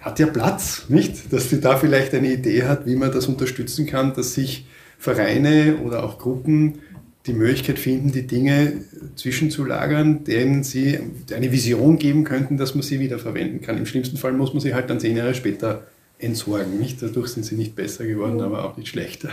[0.00, 1.32] hat ja Platz, nicht?
[1.32, 4.66] Dass sie da vielleicht eine Idee hat, wie man das unterstützen kann, dass sich
[4.98, 6.80] Vereine oder auch Gruppen
[7.26, 10.98] die Möglichkeit finden, die Dinge zwischenzulagern, denen sie
[11.34, 13.76] eine Vision geben könnten, dass man sie wiederverwenden kann.
[13.76, 15.86] Im schlimmsten Fall muss man sie halt dann zehn Jahre später
[16.18, 16.78] entsorgen.
[16.78, 17.02] Nicht?
[17.02, 19.28] Dadurch sind sie nicht besser geworden, aber auch nicht schlechter.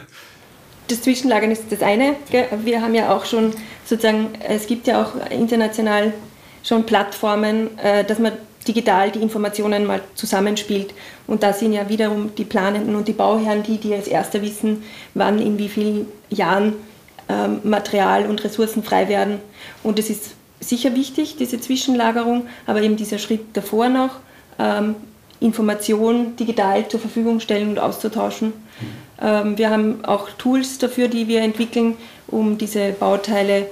[0.89, 2.15] Das Zwischenlagern ist das eine.
[2.63, 3.51] Wir haben ja auch schon
[3.85, 6.13] sozusagen, es gibt ja auch international
[6.67, 8.33] schon Plattformen, äh, dass man
[8.67, 10.93] digital die Informationen mal zusammenspielt.
[11.25, 14.83] Und da sind ja wiederum die Planenden und die Bauherren die, die als Erster wissen,
[15.13, 16.73] wann in wie vielen Jahren
[17.29, 19.39] ähm, Material und Ressourcen frei werden.
[19.83, 24.19] Und es ist sicher wichtig, diese Zwischenlagerung, aber eben dieser Schritt davor noch,
[24.59, 24.95] ähm,
[25.39, 28.53] Informationen digital zur Verfügung stellen und auszutauschen.
[29.21, 31.95] Ähm, wir haben auch Tools dafür, die wir entwickeln,
[32.27, 33.67] um diese Bauteile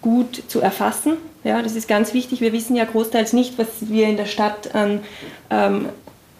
[0.00, 2.40] gut zu erfassen ja, das ist ganz wichtig.
[2.40, 5.00] Wir wissen ja großteils nicht, was wir in der Stadt an
[5.50, 5.88] ähm,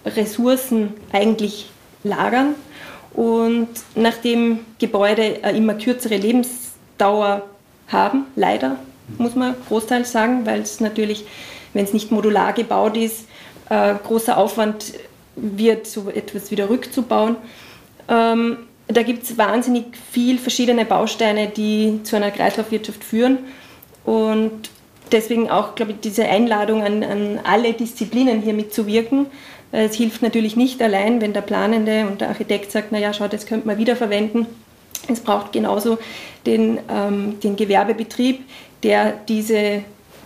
[0.05, 1.69] Ressourcen eigentlich
[2.03, 2.55] lagern.
[3.13, 7.43] Und nachdem Gebäude eine immer kürzere Lebensdauer
[7.87, 8.77] haben, leider,
[9.17, 11.25] muss man großteils sagen, weil es natürlich,
[11.73, 13.25] wenn es nicht modular gebaut ist,
[13.69, 14.93] äh, großer Aufwand
[15.35, 17.35] wird, so etwas wieder rückzubauen.
[18.07, 23.39] Ähm, da gibt es wahnsinnig viel verschiedene Bausteine, die zu einer Kreislaufwirtschaft führen.
[24.03, 24.69] Und
[25.11, 29.27] deswegen auch, glaube ich, diese Einladung an, an alle Disziplinen hier mitzuwirken.
[29.71, 33.45] Es hilft natürlich nicht allein, wenn der Planende und der Architekt sagt, naja, schau, das
[33.45, 34.45] könnte man wiederverwenden.
[35.07, 35.97] Es braucht genauso
[36.45, 38.41] den, ähm, den Gewerbebetrieb,
[38.83, 39.83] der diese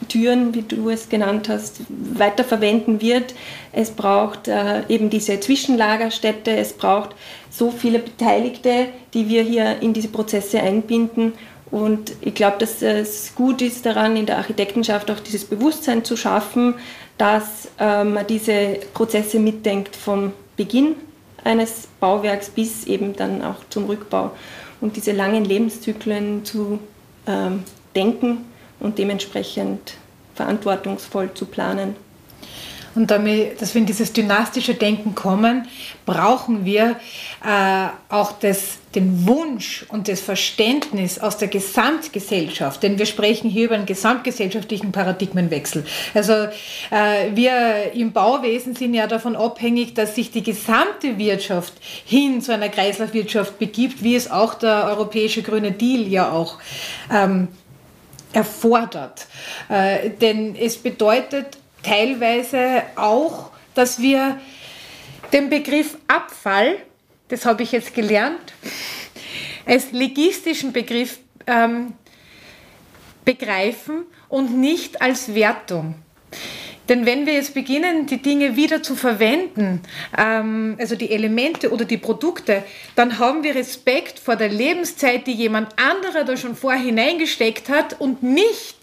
[0.09, 3.33] Türen, wie du es genannt hast, weiterverwenden wird.
[3.71, 7.15] Es braucht äh, eben diese Zwischenlagerstätte, es braucht
[7.49, 11.33] so viele Beteiligte, die wir hier in diese Prozesse einbinden.
[11.71, 16.15] Und ich glaube, dass es gut ist daran, in der Architektenschaft auch dieses Bewusstsein zu
[16.15, 16.75] schaffen,
[17.17, 20.95] dass äh, man diese Prozesse mitdenkt vom Beginn
[21.43, 24.31] eines Bauwerks bis eben dann auch zum Rückbau
[24.81, 26.79] und diese langen Lebenszyklen zu
[27.27, 27.63] ähm,
[27.95, 28.45] denken
[28.79, 29.95] und dementsprechend
[30.33, 31.95] verantwortungsvoll zu planen.
[32.95, 35.67] Und damit, dass wir in dieses dynastische Denken kommen,
[36.05, 36.95] brauchen wir
[37.43, 43.65] äh, auch das, den Wunsch und das Verständnis aus der Gesamtgesellschaft, denn wir sprechen hier
[43.65, 45.85] über einen gesamtgesellschaftlichen Paradigmenwechsel.
[46.13, 51.73] Also äh, wir im Bauwesen sind ja davon abhängig, dass sich die gesamte Wirtschaft
[52.05, 56.59] hin zu einer Kreislaufwirtschaft begibt, wie es auch der europäische Grüne Deal ja auch
[57.11, 57.49] ähm,
[58.31, 59.27] erfordert.
[59.67, 64.39] Äh, denn es bedeutet teilweise auch, dass wir
[65.31, 66.77] den Begriff Abfall,
[67.27, 68.53] das habe ich jetzt gelernt,
[69.65, 71.93] als legistischen Begriff ähm,
[73.23, 75.95] begreifen und nicht als Wertung.
[76.87, 79.81] Denn wenn wir jetzt beginnen, die Dinge wieder zu verwenden,
[80.15, 82.63] ähm, also die Elemente oder die Produkte,
[82.95, 87.99] dann haben wir Respekt vor der Lebenszeit, die jemand anderer da schon vorher hineingesteckt hat
[87.99, 88.77] und nicht,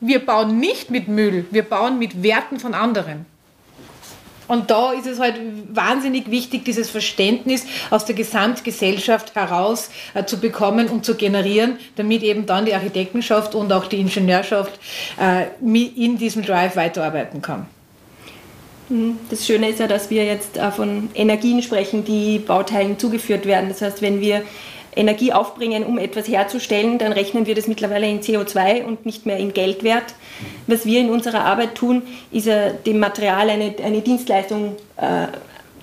[0.00, 3.26] wir bauen nicht mit Müll, wir bauen mit Werten von anderen.
[4.48, 5.38] Und da ist es halt
[5.74, 12.22] wahnsinnig wichtig, dieses Verständnis aus der Gesamtgesellschaft heraus äh, zu bekommen und zu generieren, damit
[12.22, 14.80] eben dann die Architektenschaft und auch die Ingenieurschaft
[15.20, 17.66] äh, in diesem Drive weiterarbeiten kann.
[18.88, 19.18] Mhm.
[19.28, 23.68] Das Schöne ist ja, dass wir jetzt äh, von Energien sprechen, die Bauteilen zugeführt werden.
[23.68, 24.42] Das heißt, wenn wir
[24.96, 29.38] Energie aufbringen, um etwas herzustellen, dann rechnen wir das mittlerweile in CO2 und nicht mehr
[29.38, 30.14] in Geldwert.
[30.66, 35.28] Was wir in unserer Arbeit tun, ist ja dem Material eine, eine Dienstleistung äh,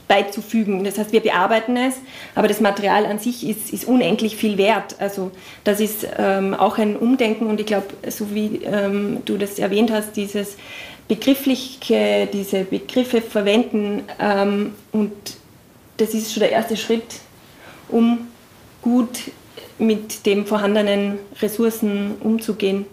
[0.07, 0.83] beizufügen.
[0.83, 1.95] Das heißt, wir bearbeiten es,
[2.35, 4.95] aber das Material an sich ist, ist unendlich viel wert.
[4.99, 5.31] Also
[5.63, 9.91] das ist ähm, auch ein Umdenken und ich glaube, so wie ähm, du das erwähnt
[9.91, 10.57] hast, dieses
[11.07, 15.11] begriffliche, diese Begriffe verwenden ähm, und
[15.97, 17.19] das ist schon der erste Schritt,
[17.89, 18.27] um
[18.85, 19.31] gut
[19.79, 22.85] mit den vorhandenen Ressourcen umzugehen.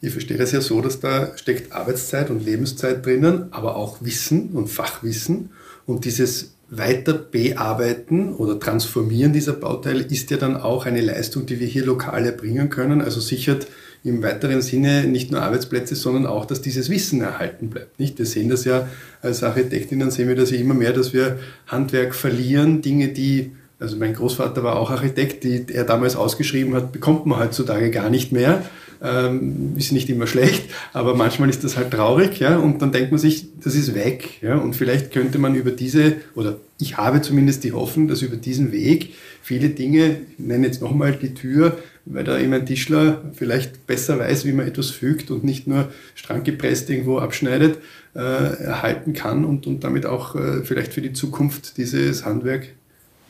[0.00, 4.50] Ich verstehe das ja so, dass da steckt Arbeitszeit und Lebenszeit drinnen, aber auch Wissen
[4.50, 5.50] und Fachwissen.
[5.86, 11.60] Und dieses weiter bearbeiten oder transformieren dieser Bauteile ist ja dann auch eine Leistung, die
[11.60, 13.00] wir hier lokal erbringen können.
[13.00, 13.68] Also sichert
[14.02, 18.00] im weiteren Sinne nicht nur Arbeitsplätze, sondern auch, dass dieses Wissen erhalten bleibt.
[18.00, 18.18] Nicht?
[18.18, 18.88] Wir sehen das ja
[19.20, 23.52] als Architektinnen, sehen wir das ja immer mehr, dass wir Handwerk verlieren, Dinge, die
[23.82, 28.10] also mein Großvater war auch Architekt, die er damals ausgeschrieben hat, bekommt man heutzutage gar
[28.10, 28.64] nicht mehr.
[29.04, 33.10] Ähm, ist nicht immer schlecht, aber manchmal ist das halt traurig, ja, und dann denkt
[33.10, 37.20] man sich, das ist weg, ja, und vielleicht könnte man über diese, oder ich habe
[37.20, 41.78] zumindest die Hoffnung, dass über diesen Weg viele Dinge, ich nenne jetzt nochmal die Tür,
[42.04, 45.88] weil da eben ein Tischler vielleicht besser weiß, wie man etwas fügt und nicht nur
[46.14, 47.78] stranggepresst irgendwo abschneidet,
[48.14, 52.68] äh, erhalten kann und, und damit auch äh, vielleicht für die Zukunft dieses Handwerk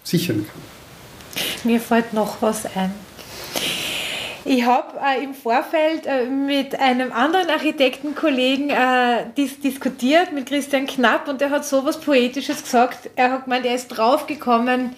[0.02, 1.42] sichern kann.
[1.64, 2.92] Mir fällt noch was ein.
[4.44, 10.86] Ich habe äh, im Vorfeld äh, mit einem anderen Architektenkollegen äh, dis diskutiert, mit Christian
[10.86, 13.10] Knapp, und der hat so was Poetisches gesagt.
[13.14, 14.96] Er hat gemeint, er ist draufgekommen,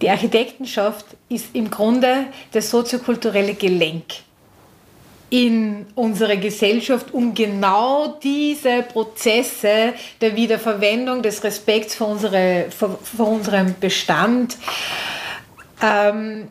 [0.00, 4.04] die Architektenschaft ist im Grunde das soziokulturelle Gelenk
[5.30, 13.24] in unsere Gesellschaft, um genau diese Prozesse der Wiederverwendung, des Respekts für, unsere, für, für
[13.24, 14.56] unseren Bestand
[15.82, 16.48] ähm,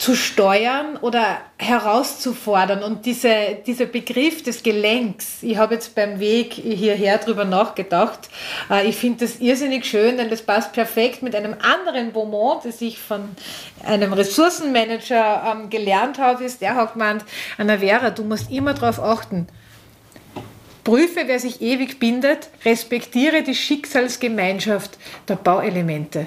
[0.00, 2.82] zu steuern oder herauszufordern.
[2.82, 8.30] Und diese, dieser Begriff des Gelenks, ich habe jetzt beim Weg hierher drüber nachgedacht,
[8.70, 12.80] äh, ich finde das irrsinnig schön, denn das passt perfekt mit einem anderen Beaumont, das
[12.80, 13.28] ich von
[13.84, 17.22] einem Ressourcenmanager ähm, gelernt habe, ist, der hat gemeint,
[17.58, 19.48] Anna Vera, du musst immer darauf achten,
[20.82, 24.96] Prüfe, wer sich ewig bindet, respektiere die Schicksalsgemeinschaft
[25.28, 26.26] der Bauelemente.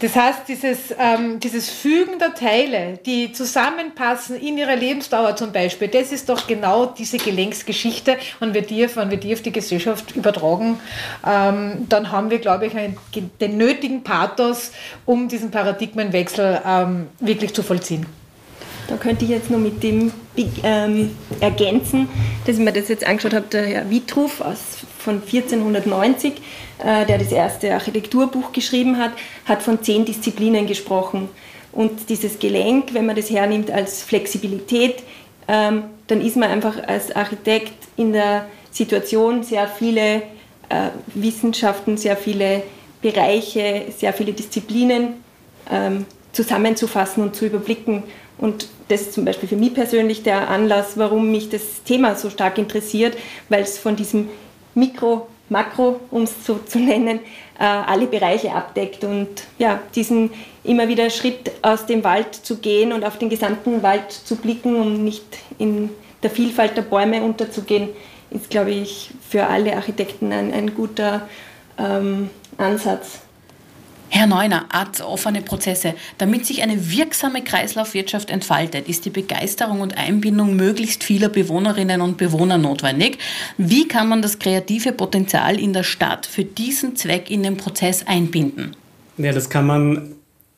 [0.00, 5.88] Das heißt, dieses, ähm, dieses Fügen der Teile, die zusammenpassen in ihrer Lebensdauer zum Beispiel,
[5.88, 8.16] das ist doch genau diese Gelenksgeschichte.
[8.40, 10.80] Und wir die, wenn wir die auf die Gesellschaft übertragen,
[11.26, 12.96] ähm, dann haben wir, glaube ich, einen,
[13.40, 14.72] den nötigen Pathos,
[15.06, 18.06] um diesen Paradigmenwechsel ähm, wirklich zu vollziehen.
[18.88, 20.12] Da könnte ich jetzt noch mit dem
[20.62, 22.08] ähm, ergänzen,
[22.44, 24.58] dass ich mir das jetzt angeschaut habe, der Herr Vitruv aus,
[24.98, 26.40] von 1490 äh,
[26.82, 29.12] der das erste Architekturbuch geschrieben hat,
[29.44, 31.28] hat von zehn Disziplinen gesprochen.
[31.72, 35.02] Und dieses Gelenk, wenn man das hernimmt als Flexibilität,
[35.48, 40.22] ähm, dann ist man einfach als Architekt in der Situation, sehr viele
[40.68, 42.62] äh, Wissenschaften, sehr viele
[43.00, 45.14] Bereiche, sehr viele Disziplinen
[45.70, 48.02] ähm, zusammenzufassen und zu überblicken.
[48.38, 52.30] Und das ist zum Beispiel für mich persönlich der Anlass, warum mich das Thema so
[52.30, 53.16] stark interessiert,
[53.48, 54.28] weil es von diesem
[54.74, 57.20] Mikro Makro, um es so zu nennen,
[57.58, 60.30] äh, alle Bereiche abdeckt und ja, diesen
[60.64, 64.74] immer wieder Schritt aus dem Wald zu gehen und auf den gesamten Wald zu blicken,
[64.74, 65.24] um nicht
[65.58, 65.90] in
[66.22, 67.90] der Vielfalt der Bäume unterzugehen,
[68.30, 71.28] ist, glaube ich, für alle Architekten ein, ein guter
[71.78, 73.20] ähm, Ansatz.
[74.14, 75.94] Herr Neuner, Art offene Prozesse.
[76.18, 82.18] Damit sich eine wirksame Kreislaufwirtschaft entfaltet, ist die Begeisterung und Einbindung möglichst vieler Bewohnerinnen und
[82.18, 83.16] Bewohner notwendig.
[83.56, 88.06] Wie kann man das kreative Potenzial in der Stadt für diesen Zweck in den Prozess
[88.06, 88.76] einbinden?
[89.16, 90.14] Ja, das kann man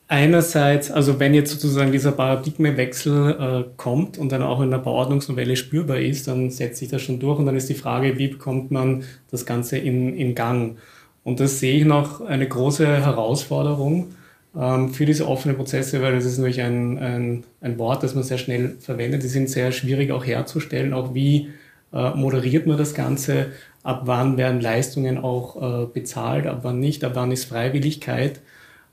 [0.09, 5.55] einerseits, also wenn jetzt sozusagen dieser Paradigmenwechsel äh, kommt und dann auch in der Bauordnungsnovelle
[5.55, 8.69] spürbar ist, dann setzt sich das schon durch und dann ist die Frage, wie bekommt
[8.69, 10.77] man das Ganze in, in Gang?
[11.25, 14.13] Und das sehe ich noch eine große Herausforderung
[14.55, 18.23] ähm, für diese offenen Prozesse, weil das ist natürlich ein, ein, ein Wort, das man
[18.23, 19.23] sehr schnell verwendet.
[19.23, 20.93] Die sind sehr schwierig auch herzustellen.
[20.93, 21.49] Auch wie
[21.91, 23.47] äh, moderiert man das Ganze?
[23.81, 26.45] Ab wann werden Leistungen auch äh, bezahlt?
[26.45, 27.03] Ab wann nicht?
[27.03, 28.39] Ab wann ist Freiwilligkeit?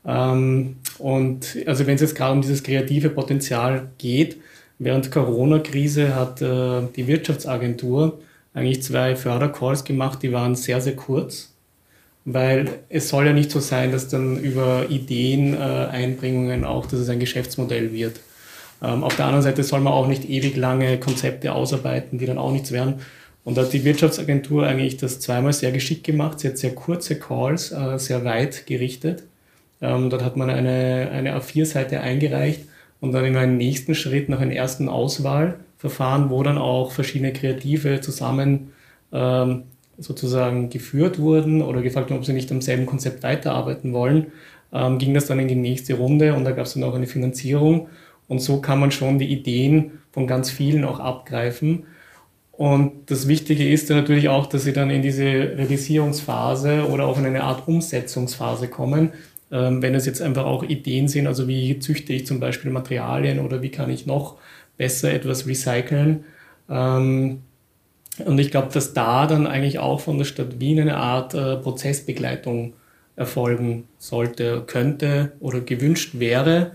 [0.06, 4.38] Ähm, und also wenn es jetzt gerade um dieses kreative Potenzial geht,
[4.78, 8.20] während Corona-Krise hat äh, die Wirtschaftsagentur
[8.54, 11.51] eigentlich zwei Fördercalls gemacht, die waren sehr, sehr kurz
[12.24, 17.08] weil es soll ja nicht so sein, dass dann über Ideen, äh, auch, dass es
[17.08, 18.20] ein Geschäftsmodell wird.
[18.82, 22.38] Ähm, auf der anderen Seite soll man auch nicht ewig lange Konzepte ausarbeiten, die dann
[22.38, 23.00] auch nichts werden.
[23.44, 26.40] Und da hat die Wirtschaftsagentur eigentlich das zweimal sehr geschickt gemacht.
[26.40, 29.24] Sie hat sehr kurze Calls, äh, sehr weit gerichtet.
[29.80, 32.60] Ähm, dort hat man eine, eine A4-Seite eingereicht
[33.00, 38.00] und dann in einem nächsten Schritt nach einem ersten Auswahlverfahren, wo dann auch verschiedene Kreative
[38.00, 38.72] zusammen
[39.12, 39.64] ähm,
[39.98, 44.28] sozusagen geführt wurden oder gefragt wurden, ob sie nicht am selben Konzept weiterarbeiten wollen,
[44.72, 47.06] ähm, ging das dann in die nächste Runde und da gab es dann auch eine
[47.06, 47.88] Finanzierung.
[48.28, 51.84] Und so kann man schon die Ideen von ganz vielen auch abgreifen.
[52.52, 57.18] Und das Wichtige ist dann natürlich auch, dass sie dann in diese Realisierungsphase oder auch
[57.18, 59.12] in eine Art Umsetzungsphase kommen.
[59.50, 63.38] Ähm, wenn es jetzt einfach auch Ideen sind, also wie züchte ich zum Beispiel Materialien
[63.40, 64.36] oder wie kann ich noch
[64.76, 66.24] besser etwas recyceln.
[66.70, 67.42] Ähm,
[68.24, 71.56] und ich glaube, dass da dann eigentlich auch von der Stadt Wien eine Art äh,
[71.56, 72.74] Prozessbegleitung
[73.16, 76.72] erfolgen sollte, könnte oder gewünscht wäre.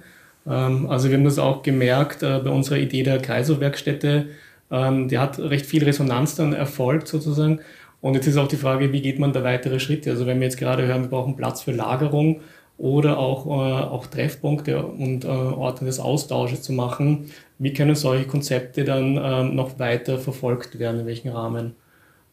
[0.48, 4.28] Ähm, also wir haben das auch gemerkt äh, bei unserer Idee der Kreiselwerkstätte.
[4.72, 7.60] Ähm, die hat recht viel Resonanz dann erfolgt sozusagen.
[8.02, 10.12] Und jetzt ist auch die Frage, wie geht man da weitere Schritte?
[10.12, 12.42] Also wenn wir jetzt gerade hören, wir brauchen Platz für Lagerung,
[12.78, 17.32] oder auch, äh, auch Treffpunkte und äh, Orte des Austausches zu machen.
[17.60, 21.76] Wie können solche Konzepte dann ähm, noch weiter verfolgt werden, in welchem Rahmen?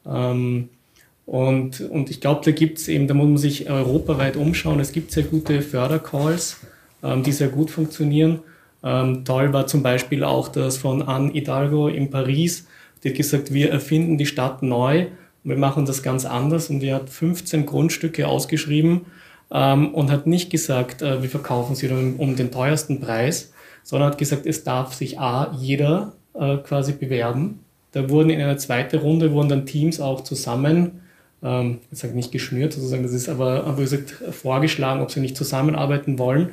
[0.07, 0.69] Ähm,
[1.27, 4.81] und, und ich glaube, da gibt es eben, da muss man sich europaweit umschauen.
[4.81, 6.59] Es gibt sehr gute Fördercalls,
[7.03, 8.41] ähm, die sehr gut funktionieren.
[8.83, 12.67] Ähm, toll war zum Beispiel auch das von Anne Hidalgo in Paris.
[13.03, 15.07] Die hat gesagt, wir erfinden die Stadt neu
[15.45, 16.71] wir machen das ganz anders.
[16.71, 19.03] Und die hat 15 Grundstücke ausgeschrieben
[19.53, 23.53] ähm, und hat nicht gesagt, äh, wir verkaufen sie um, um, den teuersten Preis,
[23.85, 27.61] sondern hat gesagt, es darf sich A, jeder äh, quasi bewerben.
[27.93, 31.03] Da wurden in einer zweiten Runde wurden dann Teams auch zusammen,
[31.45, 35.37] ähm, ich sage nicht geschnürt sozusagen, das ist aber, aber gesagt, vorgeschlagen, ob sie nicht
[35.37, 36.51] zusammenarbeiten wollen.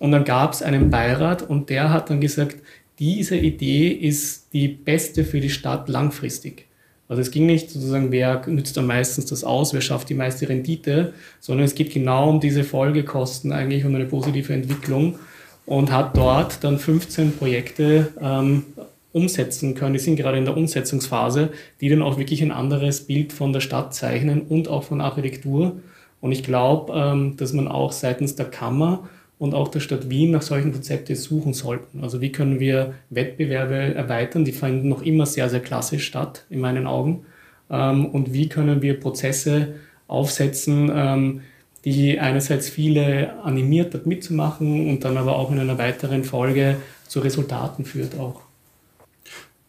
[0.00, 2.56] Und dann gab es einen Beirat und der hat dann gesagt,
[2.98, 6.66] diese Idee ist die beste für die Stadt langfristig.
[7.08, 10.48] Also es ging nicht sozusagen, wer nützt am meisten das aus, wer schafft die meiste
[10.48, 15.18] Rendite, sondern es geht genau um diese Folgekosten eigentlich und eine positive Entwicklung
[15.66, 18.64] und hat dort dann 15 Projekte ähm,
[19.12, 19.94] umsetzen können.
[19.94, 21.50] Die sind gerade in der Umsetzungsphase,
[21.80, 25.76] die dann auch wirklich ein anderes Bild von der Stadt zeichnen und auch von Architektur.
[26.20, 29.08] Und ich glaube, ähm, dass man auch seitens der Kammer
[29.38, 32.02] und auch der Stadt Wien nach solchen Konzepten suchen sollten.
[32.02, 34.44] Also wie können wir Wettbewerbe erweitern?
[34.44, 37.24] Die finden noch immer sehr, sehr klassisch statt, in meinen Augen.
[37.70, 39.74] Ähm, und wie können wir Prozesse
[40.08, 41.40] aufsetzen, ähm,
[41.84, 46.76] die einerseits viele animiert hat mitzumachen und dann aber auch in einer weiteren Folge
[47.06, 48.42] zu Resultaten führt auch.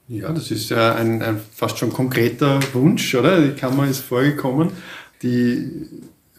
[0.07, 3.39] Ja, das ist ja ein, ein fast schon konkreter Wunsch, oder?
[3.39, 4.71] Die Kammer ist vorgekommen.
[5.23, 5.87] Die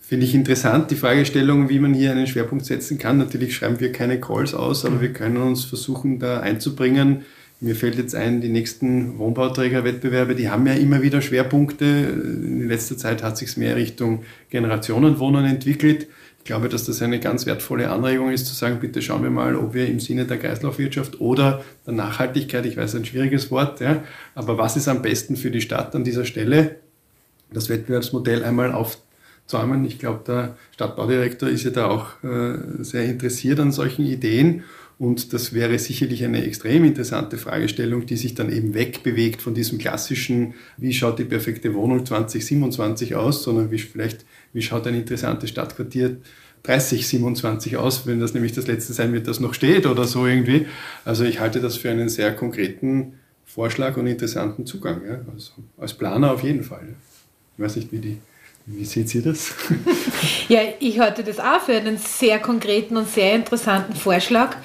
[0.02, 3.16] finde ich interessant, die Fragestellung, wie man hier einen Schwerpunkt setzen kann.
[3.16, 7.22] Natürlich schreiben wir keine Calls aus, aber wir können uns versuchen, da einzubringen.
[7.62, 11.84] Mir fällt jetzt ein, die nächsten Wohnbauträgerwettbewerbe, die haben ja immer wieder Schwerpunkte.
[11.84, 16.08] In letzter Zeit hat sich mehr Richtung Generationenwohnen entwickelt.
[16.38, 19.54] Ich glaube, dass das eine ganz wertvolle Anregung ist, zu sagen, bitte schauen wir mal,
[19.54, 24.02] ob wir im Sinne der Kreislaufwirtschaft oder der Nachhaltigkeit, ich weiß, ein schwieriges Wort, ja,
[24.34, 26.80] aber was ist am besten für die Stadt an dieser Stelle,
[27.52, 28.98] das Wettbewerbsmodell einmal auf
[29.46, 29.84] zusammen.
[29.84, 34.64] Ich glaube, der Stadtbaudirektor ist ja da auch äh, sehr interessiert an solchen Ideen.
[35.02, 39.78] Und das wäre sicherlich eine extrem interessante Fragestellung, die sich dann eben wegbewegt von diesem
[39.78, 45.50] klassischen, wie schaut die perfekte Wohnung 2027 aus, sondern wie vielleicht, wie schaut ein interessantes
[45.50, 46.18] Stadtquartier
[46.62, 50.66] 3027 aus, wenn das nämlich das letzte sein wird, das noch steht oder so irgendwie.
[51.04, 55.00] Also ich halte das für einen sehr konkreten Vorschlag und interessanten Zugang.
[55.04, 55.20] Ja.
[55.34, 56.94] Also als Planer auf jeden Fall.
[57.56, 58.18] Ich weiß nicht, wie die
[58.66, 59.52] wie seht ihr das?
[60.48, 64.56] ja, ich halte das auch für einen sehr konkreten und sehr interessanten Vorschlag.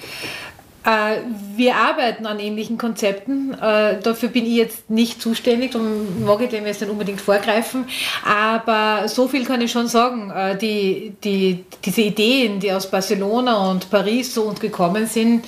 [0.88, 1.18] Äh,
[1.58, 3.54] wir arbeiten an ähnlichen Konzepten.
[3.54, 7.86] Äh, dafür bin ich jetzt nicht zuständig und mag ich dem jetzt nicht unbedingt vorgreifen.
[8.26, 10.32] Aber so viel kann ich schon sagen.
[10.32, 15.44] Äh, die, die, diese Ideen, die aus Barcelona und Paris zu uns gekommen sind,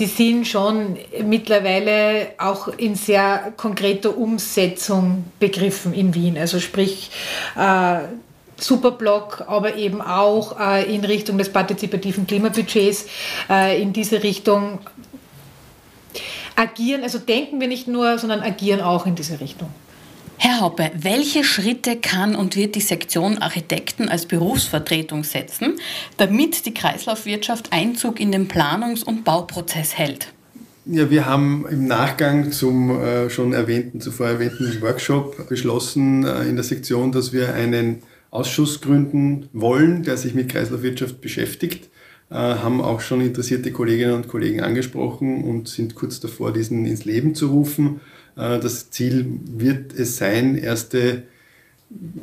[0.00, 6.36] die sind schon mittlerweile auch in sehr konkreter Umsetzung begriffen in Wien.
[6.36, 7.10] Also sprich,
[8.56, 13.06] Superblock, aber eben auch äh, in Richtung des partizipativen Klimabudgets,
[13.50, 14.80] äh, in diese Richtung
[16.56, 17.02] agieren.
[17.02, 19.70] Also denken wir nicht nur, sondern agieren auch in diese Richtung.
[20.38, 25.74] Herr Hoppe, welche Schritte kann und wird die Sektion Architekten als Berufsvertretung setzen,
[26.16, 30.32] damit die Kreislaufwirtschaft Einzug in den Planungs- und Bauprozess hält?
[30.84, 36.56] Ja, wir haben im Nachgang zum äh, schon erwähnten, zuvor erwähnten Workshop beschlossen äh, in
[36.56, 41.90] der Sektion, dass wir einen Ausschuss gründen wollen, der sich mit Kreislaufwirtschaft beschäftigt,
[42.30, 47.04] äh, haben auch schon interessierte Kolleginnen und Kollegen angesprochen und sind kurz davor, diesen ins
[47.04, 48.00] Leben zu rufen.
[48.36, 51.24] Äh, das Ziel wird es sein, erste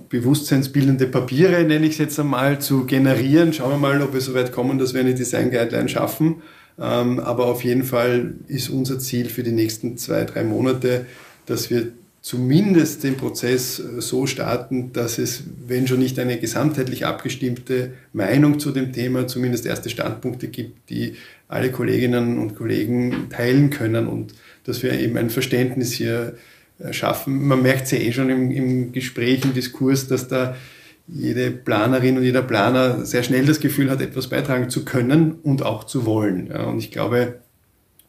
[0.10, 3.53] bewusstseinsbildende Papiere, nenne ich es jetzt einmal, zu generieren.
[3.53, 6.41] Schauen wir mal, ob wir so weit kommen, dass wir eine Design Guideline schaffen.
[6.80, 11.05] Ähm, aber auf jeden Fall ist unser Ziel für die nächsten zwei, drei Monate,
[11.45, 11.91] dass wir
[12.22, 18.60] zumindest den Prozess äh, so starten, dass es, wenn schon nicht eine gesamtheitlich abgestimmte Meinung
[18.60, 21.16] zu dem Thema, zumindest erste Standpunkte gibt, die
[21.48, 24.34] alle Kolleginnen und Kollegen teilen können und
[24.66, 26.36] dass wir eben ein Verständnis hier
[26.80, 27.48] äh, schaffen.
[27.48, 30.56] Man merkt es ja eh schon im, im Gespräch, im Diskurs, dass da
[31.08, 35.64] jede Planerin und jeder Planer sehr schnell das Gefühl hat, etwas beitragen zu können und
[35.64, 36.48] auch zu wollen.
[36.48, 37.40] Ja, und ich glaube,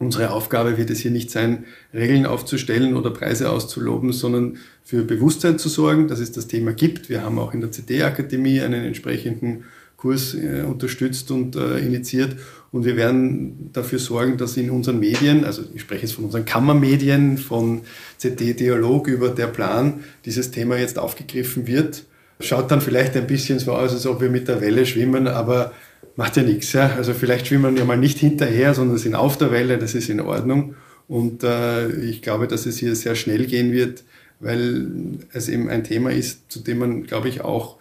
[0.00, 5.58] Unsere Aufgabe wird es hier nicht sein, Regeln aufzustellen oder Preise auszuloben, sondern für Bewusstsein
[5.58, 7.10] zu sorgen, dass es das Thema gibt.
[7.10, 9.64] Wir haben auch in der CD-Akademie einen entsprechenden
[9.98, 12.36] Kurs äh, unterstützt und äh, initiiert.
[12.72, 16.46] Und wir werden dafür sorgen, dass in unseren Medien, also ich spreche jetzt von unseren
[16.46, 17.82] Kammermedien, von
[18.16, 22.04] CD-Dialog über der Plan, dieses Thema jetzt aufgegriffen wird.
[22.40, 25.72] Schaut dann vielleicht ein bisschen so aus, als ob wir mit der Welle schwimmen, aber
[26.16, 26.72] macht ja nichts.
[26.72, 26.94] Ja?
[26.96, 30.20] Also vielleicht schwimmen wir mal nicht hinterher, sondern sind auf der Welle, das ist in
[30.20, 30.74] Ordnung.
[31.08, 34.04] Und äh, ich glaube, dass es hier sehr schnell gehen wird,
[34.38, 34.86] weil
[35.32, 37.76] es eben ein Thema ist, zu dem man, glaube ich, auch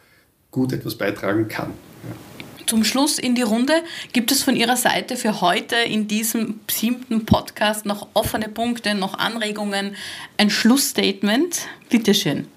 [0.52, 1.70] gut etwas beitragen kann.
[1.70, 2.66] Ja.
[2.66, 3.74] Zum Schluss in die Runde.
[4.14, 9.18] Gibt es von Ihrer Seite für heute in diesem siebten Podcast noch offene Punkte, noch
[9.18, 9.96] Anregungen,
[10.38, 11.68] ein Schlussstatement?
[11.90, 12.48] Bitte schön.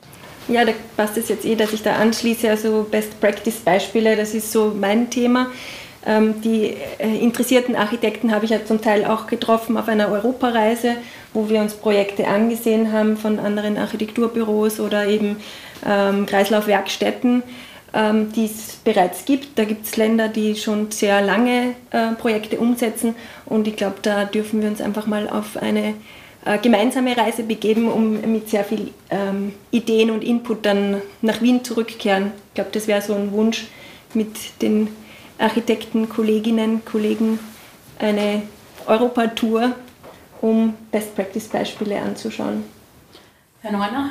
[0.49, 2.51] Ja, da passt es jetzt eh, dass ich da anschließe.
[2.51, 5.49] Also Best Practice Beispiele, das ist so mein Thema.
[6.05, 10.97] Ähm, die äh, interessierten Architekten habe ich ja zum Teil auch getroffen auf einer Europareise,
[11.33, 15.37] wo wir uns Projekte angesehen haben von anderen Architekturbüros oder eben
[15.87, 17.45] ähm, Kreislaufwerkstätten,
[17.95, 19.57] ähm, die es bereits gibt.
[19.57, 23.15] Da gibt es Länder, die schon sehr lange äh, Projekte umsetzen
[23.47, 25.95] und ich glaube, da dürfen wir uns einfach mal auf eine
[26.61, 32.33] gemeinsame Reise begeben, um mit sehr viel ähm, Ideen und Input dann nach Wien zurückkehren.
[32.49, 33.67] Ich glaube, das wäre so ein Wunsch
[34.15, 34.89] mit den
[35.39, 37.39] Architekten, Kolleginnen, Kollegen,
[37.99, 38.43] eine
[38.87, 39.75] Europatour,
[40.41, 42.65] um Best-Practice-Beispiele anzuschauen.
[43.61, 44.11] Herr Neuner?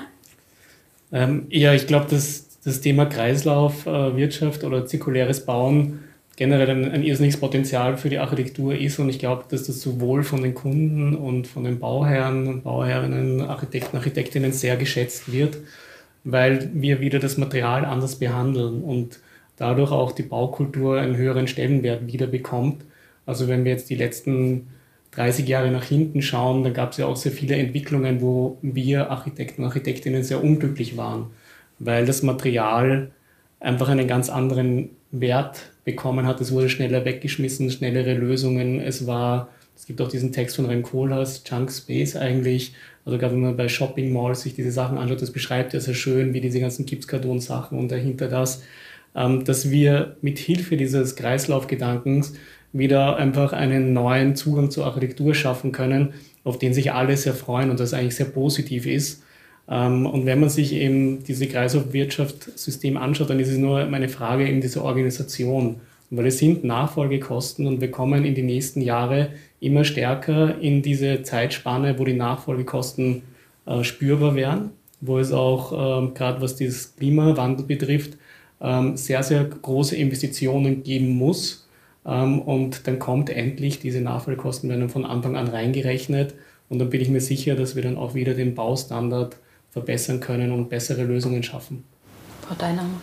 [1.11, 6.03] Ähm, ja, ich glaube, dass das Thema Kreislaufwirtschaft äh, oder zirkuläres Bauen
[6.35, 10.23] generell ein, ein irrsinniges Potenzial für die Architektur ist und ich glaube, dass das sowohl
[10.23, 15.57] von den Kunden und von den Bauherren und Bauherrinnen, Architekten, Architektinnen sehr geschätzt wird,
[16.23, 19.19] weil wir wieder das Material anders behandeln und
[19.57, 22.83] dadurch auch die Baukultur einen höheren Stellenwert wiederbekommt.
[23.25, 24.67] Also wenn wir jetzt die letzten
[25.11, 29.11] 30 Jahre nach hinten schauen, dann gab es ja auch sehr viele Entwicklungen, wo wir
[29.11, 31.27] Architekten und Architektinnen sehr unglücklich waren,
[31.79, 33.11] weil das Material
[33.59, 36.41] einfach einen ganz anderen Wert bekommen hat.
[36.41, 38.79] Es wurde schneller weggeschmissen, schnellere Lösungen.
[38.79, 42.73] Es war, es gibt auch diesen Text von Rem Koolhaas, Junk Space eigentlich.
[43.05, 45.95] Also gerade wenn man bei Shopping Malls sich diese Sachen anschaut, das beschreibt ja sehr
[45.95, 48.63] schön, wie diese ganzen Gipskarton-Sachen und dahinter das,
[49.15, 52.33] ähm, dass wir mit Hilfe dieses Kreislaufgedankens
[52.73, 56.13] wieder einfach einen neuen Zugang zur Architektur schaffen können,
[56.43, 59.23] auf den sich alle sehr freuen und das eigentlich sehr positiv ist.
[59.69, 64.47] Ähm, und wenn man sich eben diese Kreislaufwirtschaftssystem anschaut, dann ist es nur eine Frage
[64.47, 65.77] in dieser Organisation.
[66.09, 69.29] Weil es sind Nachfolgekosten und wir kommen in die nächsten Jahre
[69.61, 73.21] immer stärker in diese Zeitspanne, wo die Nachfolgekosten
[73.65, 78.17] äh, spürbar werden, wo es auch ähm, gerade was dieses Klimawandel betrifft,
[78.59, 81.67] ähm, sehr, sehr große Investitionen geben muss.
[82.05, 86.35] Ähm, und dann kommt endlich diese Nachfolgekosten werden von Anfang an reingerechnet.
[86.67, 89.37] Und dann bin ich mir sicher, dass wir dann auch wieder den Baustandard
[89.71, 91.83] verbessern können und bessere Lösungen schaffen.
[92.47, 93.01] Frau Deinhammer.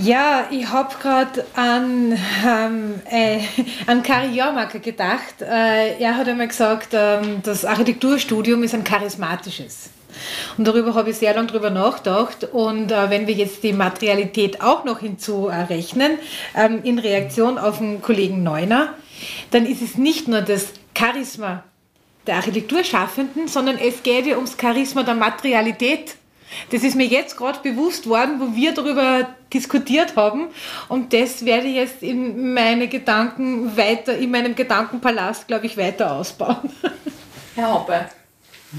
[0.00, 3.40] Ja, ich habe gerade an, ähm, äh,
[3.86, 5.42] an Kari Jormacker gedacht.
[5.42, 9.90] Äh, er hat einmal gesagt, ähm, das Architekturstudium ist ein charismatisches.
[10.56, 12.44] Und darüber habe ich sehr lange darüber nachgedacht.
[12.52, 16.12] Und äh, wenn wir jetzt die Materialität auch noch hinzurechnen,
[16.56, 18.94] ähm, in Reaktion auf den Kollegen Neuner,
[19.50, 21.64] dann ist es nicht nur das Charisma
[22.26, 26.16] der Architekturschaffenden, sondern es geht ja ums Charisma der Materialität.
[26.70, 30.48] Das ist mir jetzt gerade bewusst worden, wo wir darüber diskutiert haben.
[30.88, 36.12] Und das werde ich jetzt in meine Gedanken weiter, in meinem Gedankenpalast, glaube ich, weiter
[36.12, 36.70] ausbauen.
[37.54, 38.06] Herr Hoppe.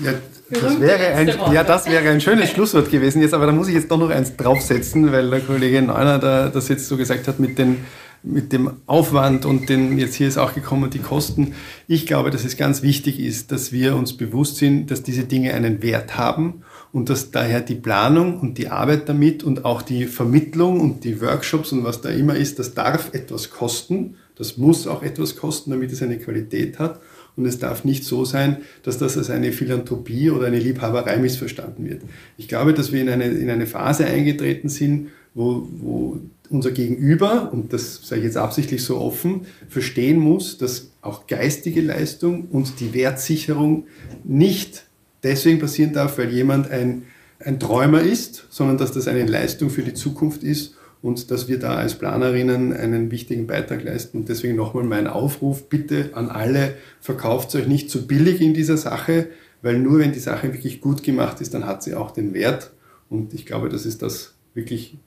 [0.01, 0.11] Ja,
[0.49, 3.75] das wäre, ein, ja, das wäre ein schönes Schlusswort gewesen jetzt, aber da muss ich
[3.75, 7.39] jetzt doch noch eins draufsetzen, weil der Kollege Neuner da, das jetzt so gesagt hat
[7.39, 7.85] mit den
[8.23, 11.53] mit dem Aufwand und den, jetzt hier ist auch gekommen, die Kosten.
[11.87, 15.53] Ich glaube, dass es ganz wichtig ist, dass wir uns bewusst sind, dass diese Dinge
[15.53, 16.63] einen Wert haben
[16.93, 21.19] und dass daher die Planung und die Arbeit damit und auch die Vermittlung und die
[21.21, 24.15] Workshops und was da immer ist, das darf etwas kosten.
[24.35, 27.01] Das muss auch etwas kosten, damit es eine Qualität hat.
[27.35, 31.89] Und es darf nicht so sein, dass das als eine Philanthropie oder eine Liebhaberei missverstanden
[31.89, 32.01] wird.
[32.37, 36.19] Ich glaube, dass wir in eine, in eine Phase eingetreten sind, wo, wo
[36.53, 41.81] unser Gegenüber, und das sage ich jetzt absichtlich so offen, verstehen muss, dass auch geistige
[41.81, 43.87] Leistung und die Wertsicherung
[44.23, 44.85] nicht
[45.23, 47.03] deswegen passieren darf, weil jemand ein,
[47.39, 51.57] ein Träumer ist, sondern dass das eine Leistung für die Zukunft ist und dass wir
[51.57, 54.19] da als Planerinnen einen wichtigen Beitrag leisten.
[54.19, 58.77] Und deswegen nochmal mein Aufruf, bitte an alle, verkauft euch nicht zu billig in dieser
[58.77, 59.27] Sache,
[59.63, 62.71] weil nur wenn die Sache wirklich gut gemacht ist, dann hat sie auch den Wert.
[63.09, 64.97] Und ich glaube, das ist das wirklich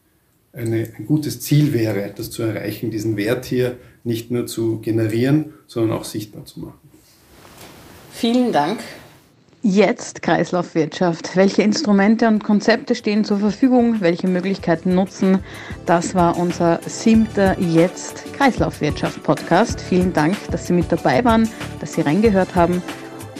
[0.56, 5.52] eine, ein gutes Ziel wäre, das zu erreichen, diesen Wert hier nicht nur zu generieren,
[5.66, 6.78] sondern auch sichtbar zu machen.
[8.12, 8.80] Vielen Dank.
[9.62, 11.36] Jetzt Kreislaufwirtschaft.
[11.36, 14.00] Welche Instrumente und Konzepte stehen zur Verfügung?
[14.00, 15.40] Welche Möglichkeiten nutzen?
[15.86, 19.80] Das war unser siebter Jetzt Kreislaufwirtschaft Podcast.
[19.80, 21.48] Vielen Dank, dass Sie mit dabei waren,
[21.80, 22.80] dass Sie reingehört haben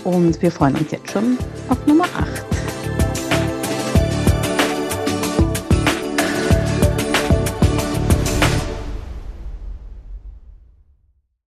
[0.02, 1.38] und wir freuen uns jetzt schon
[1.68, 2.65] auf Nummer 8.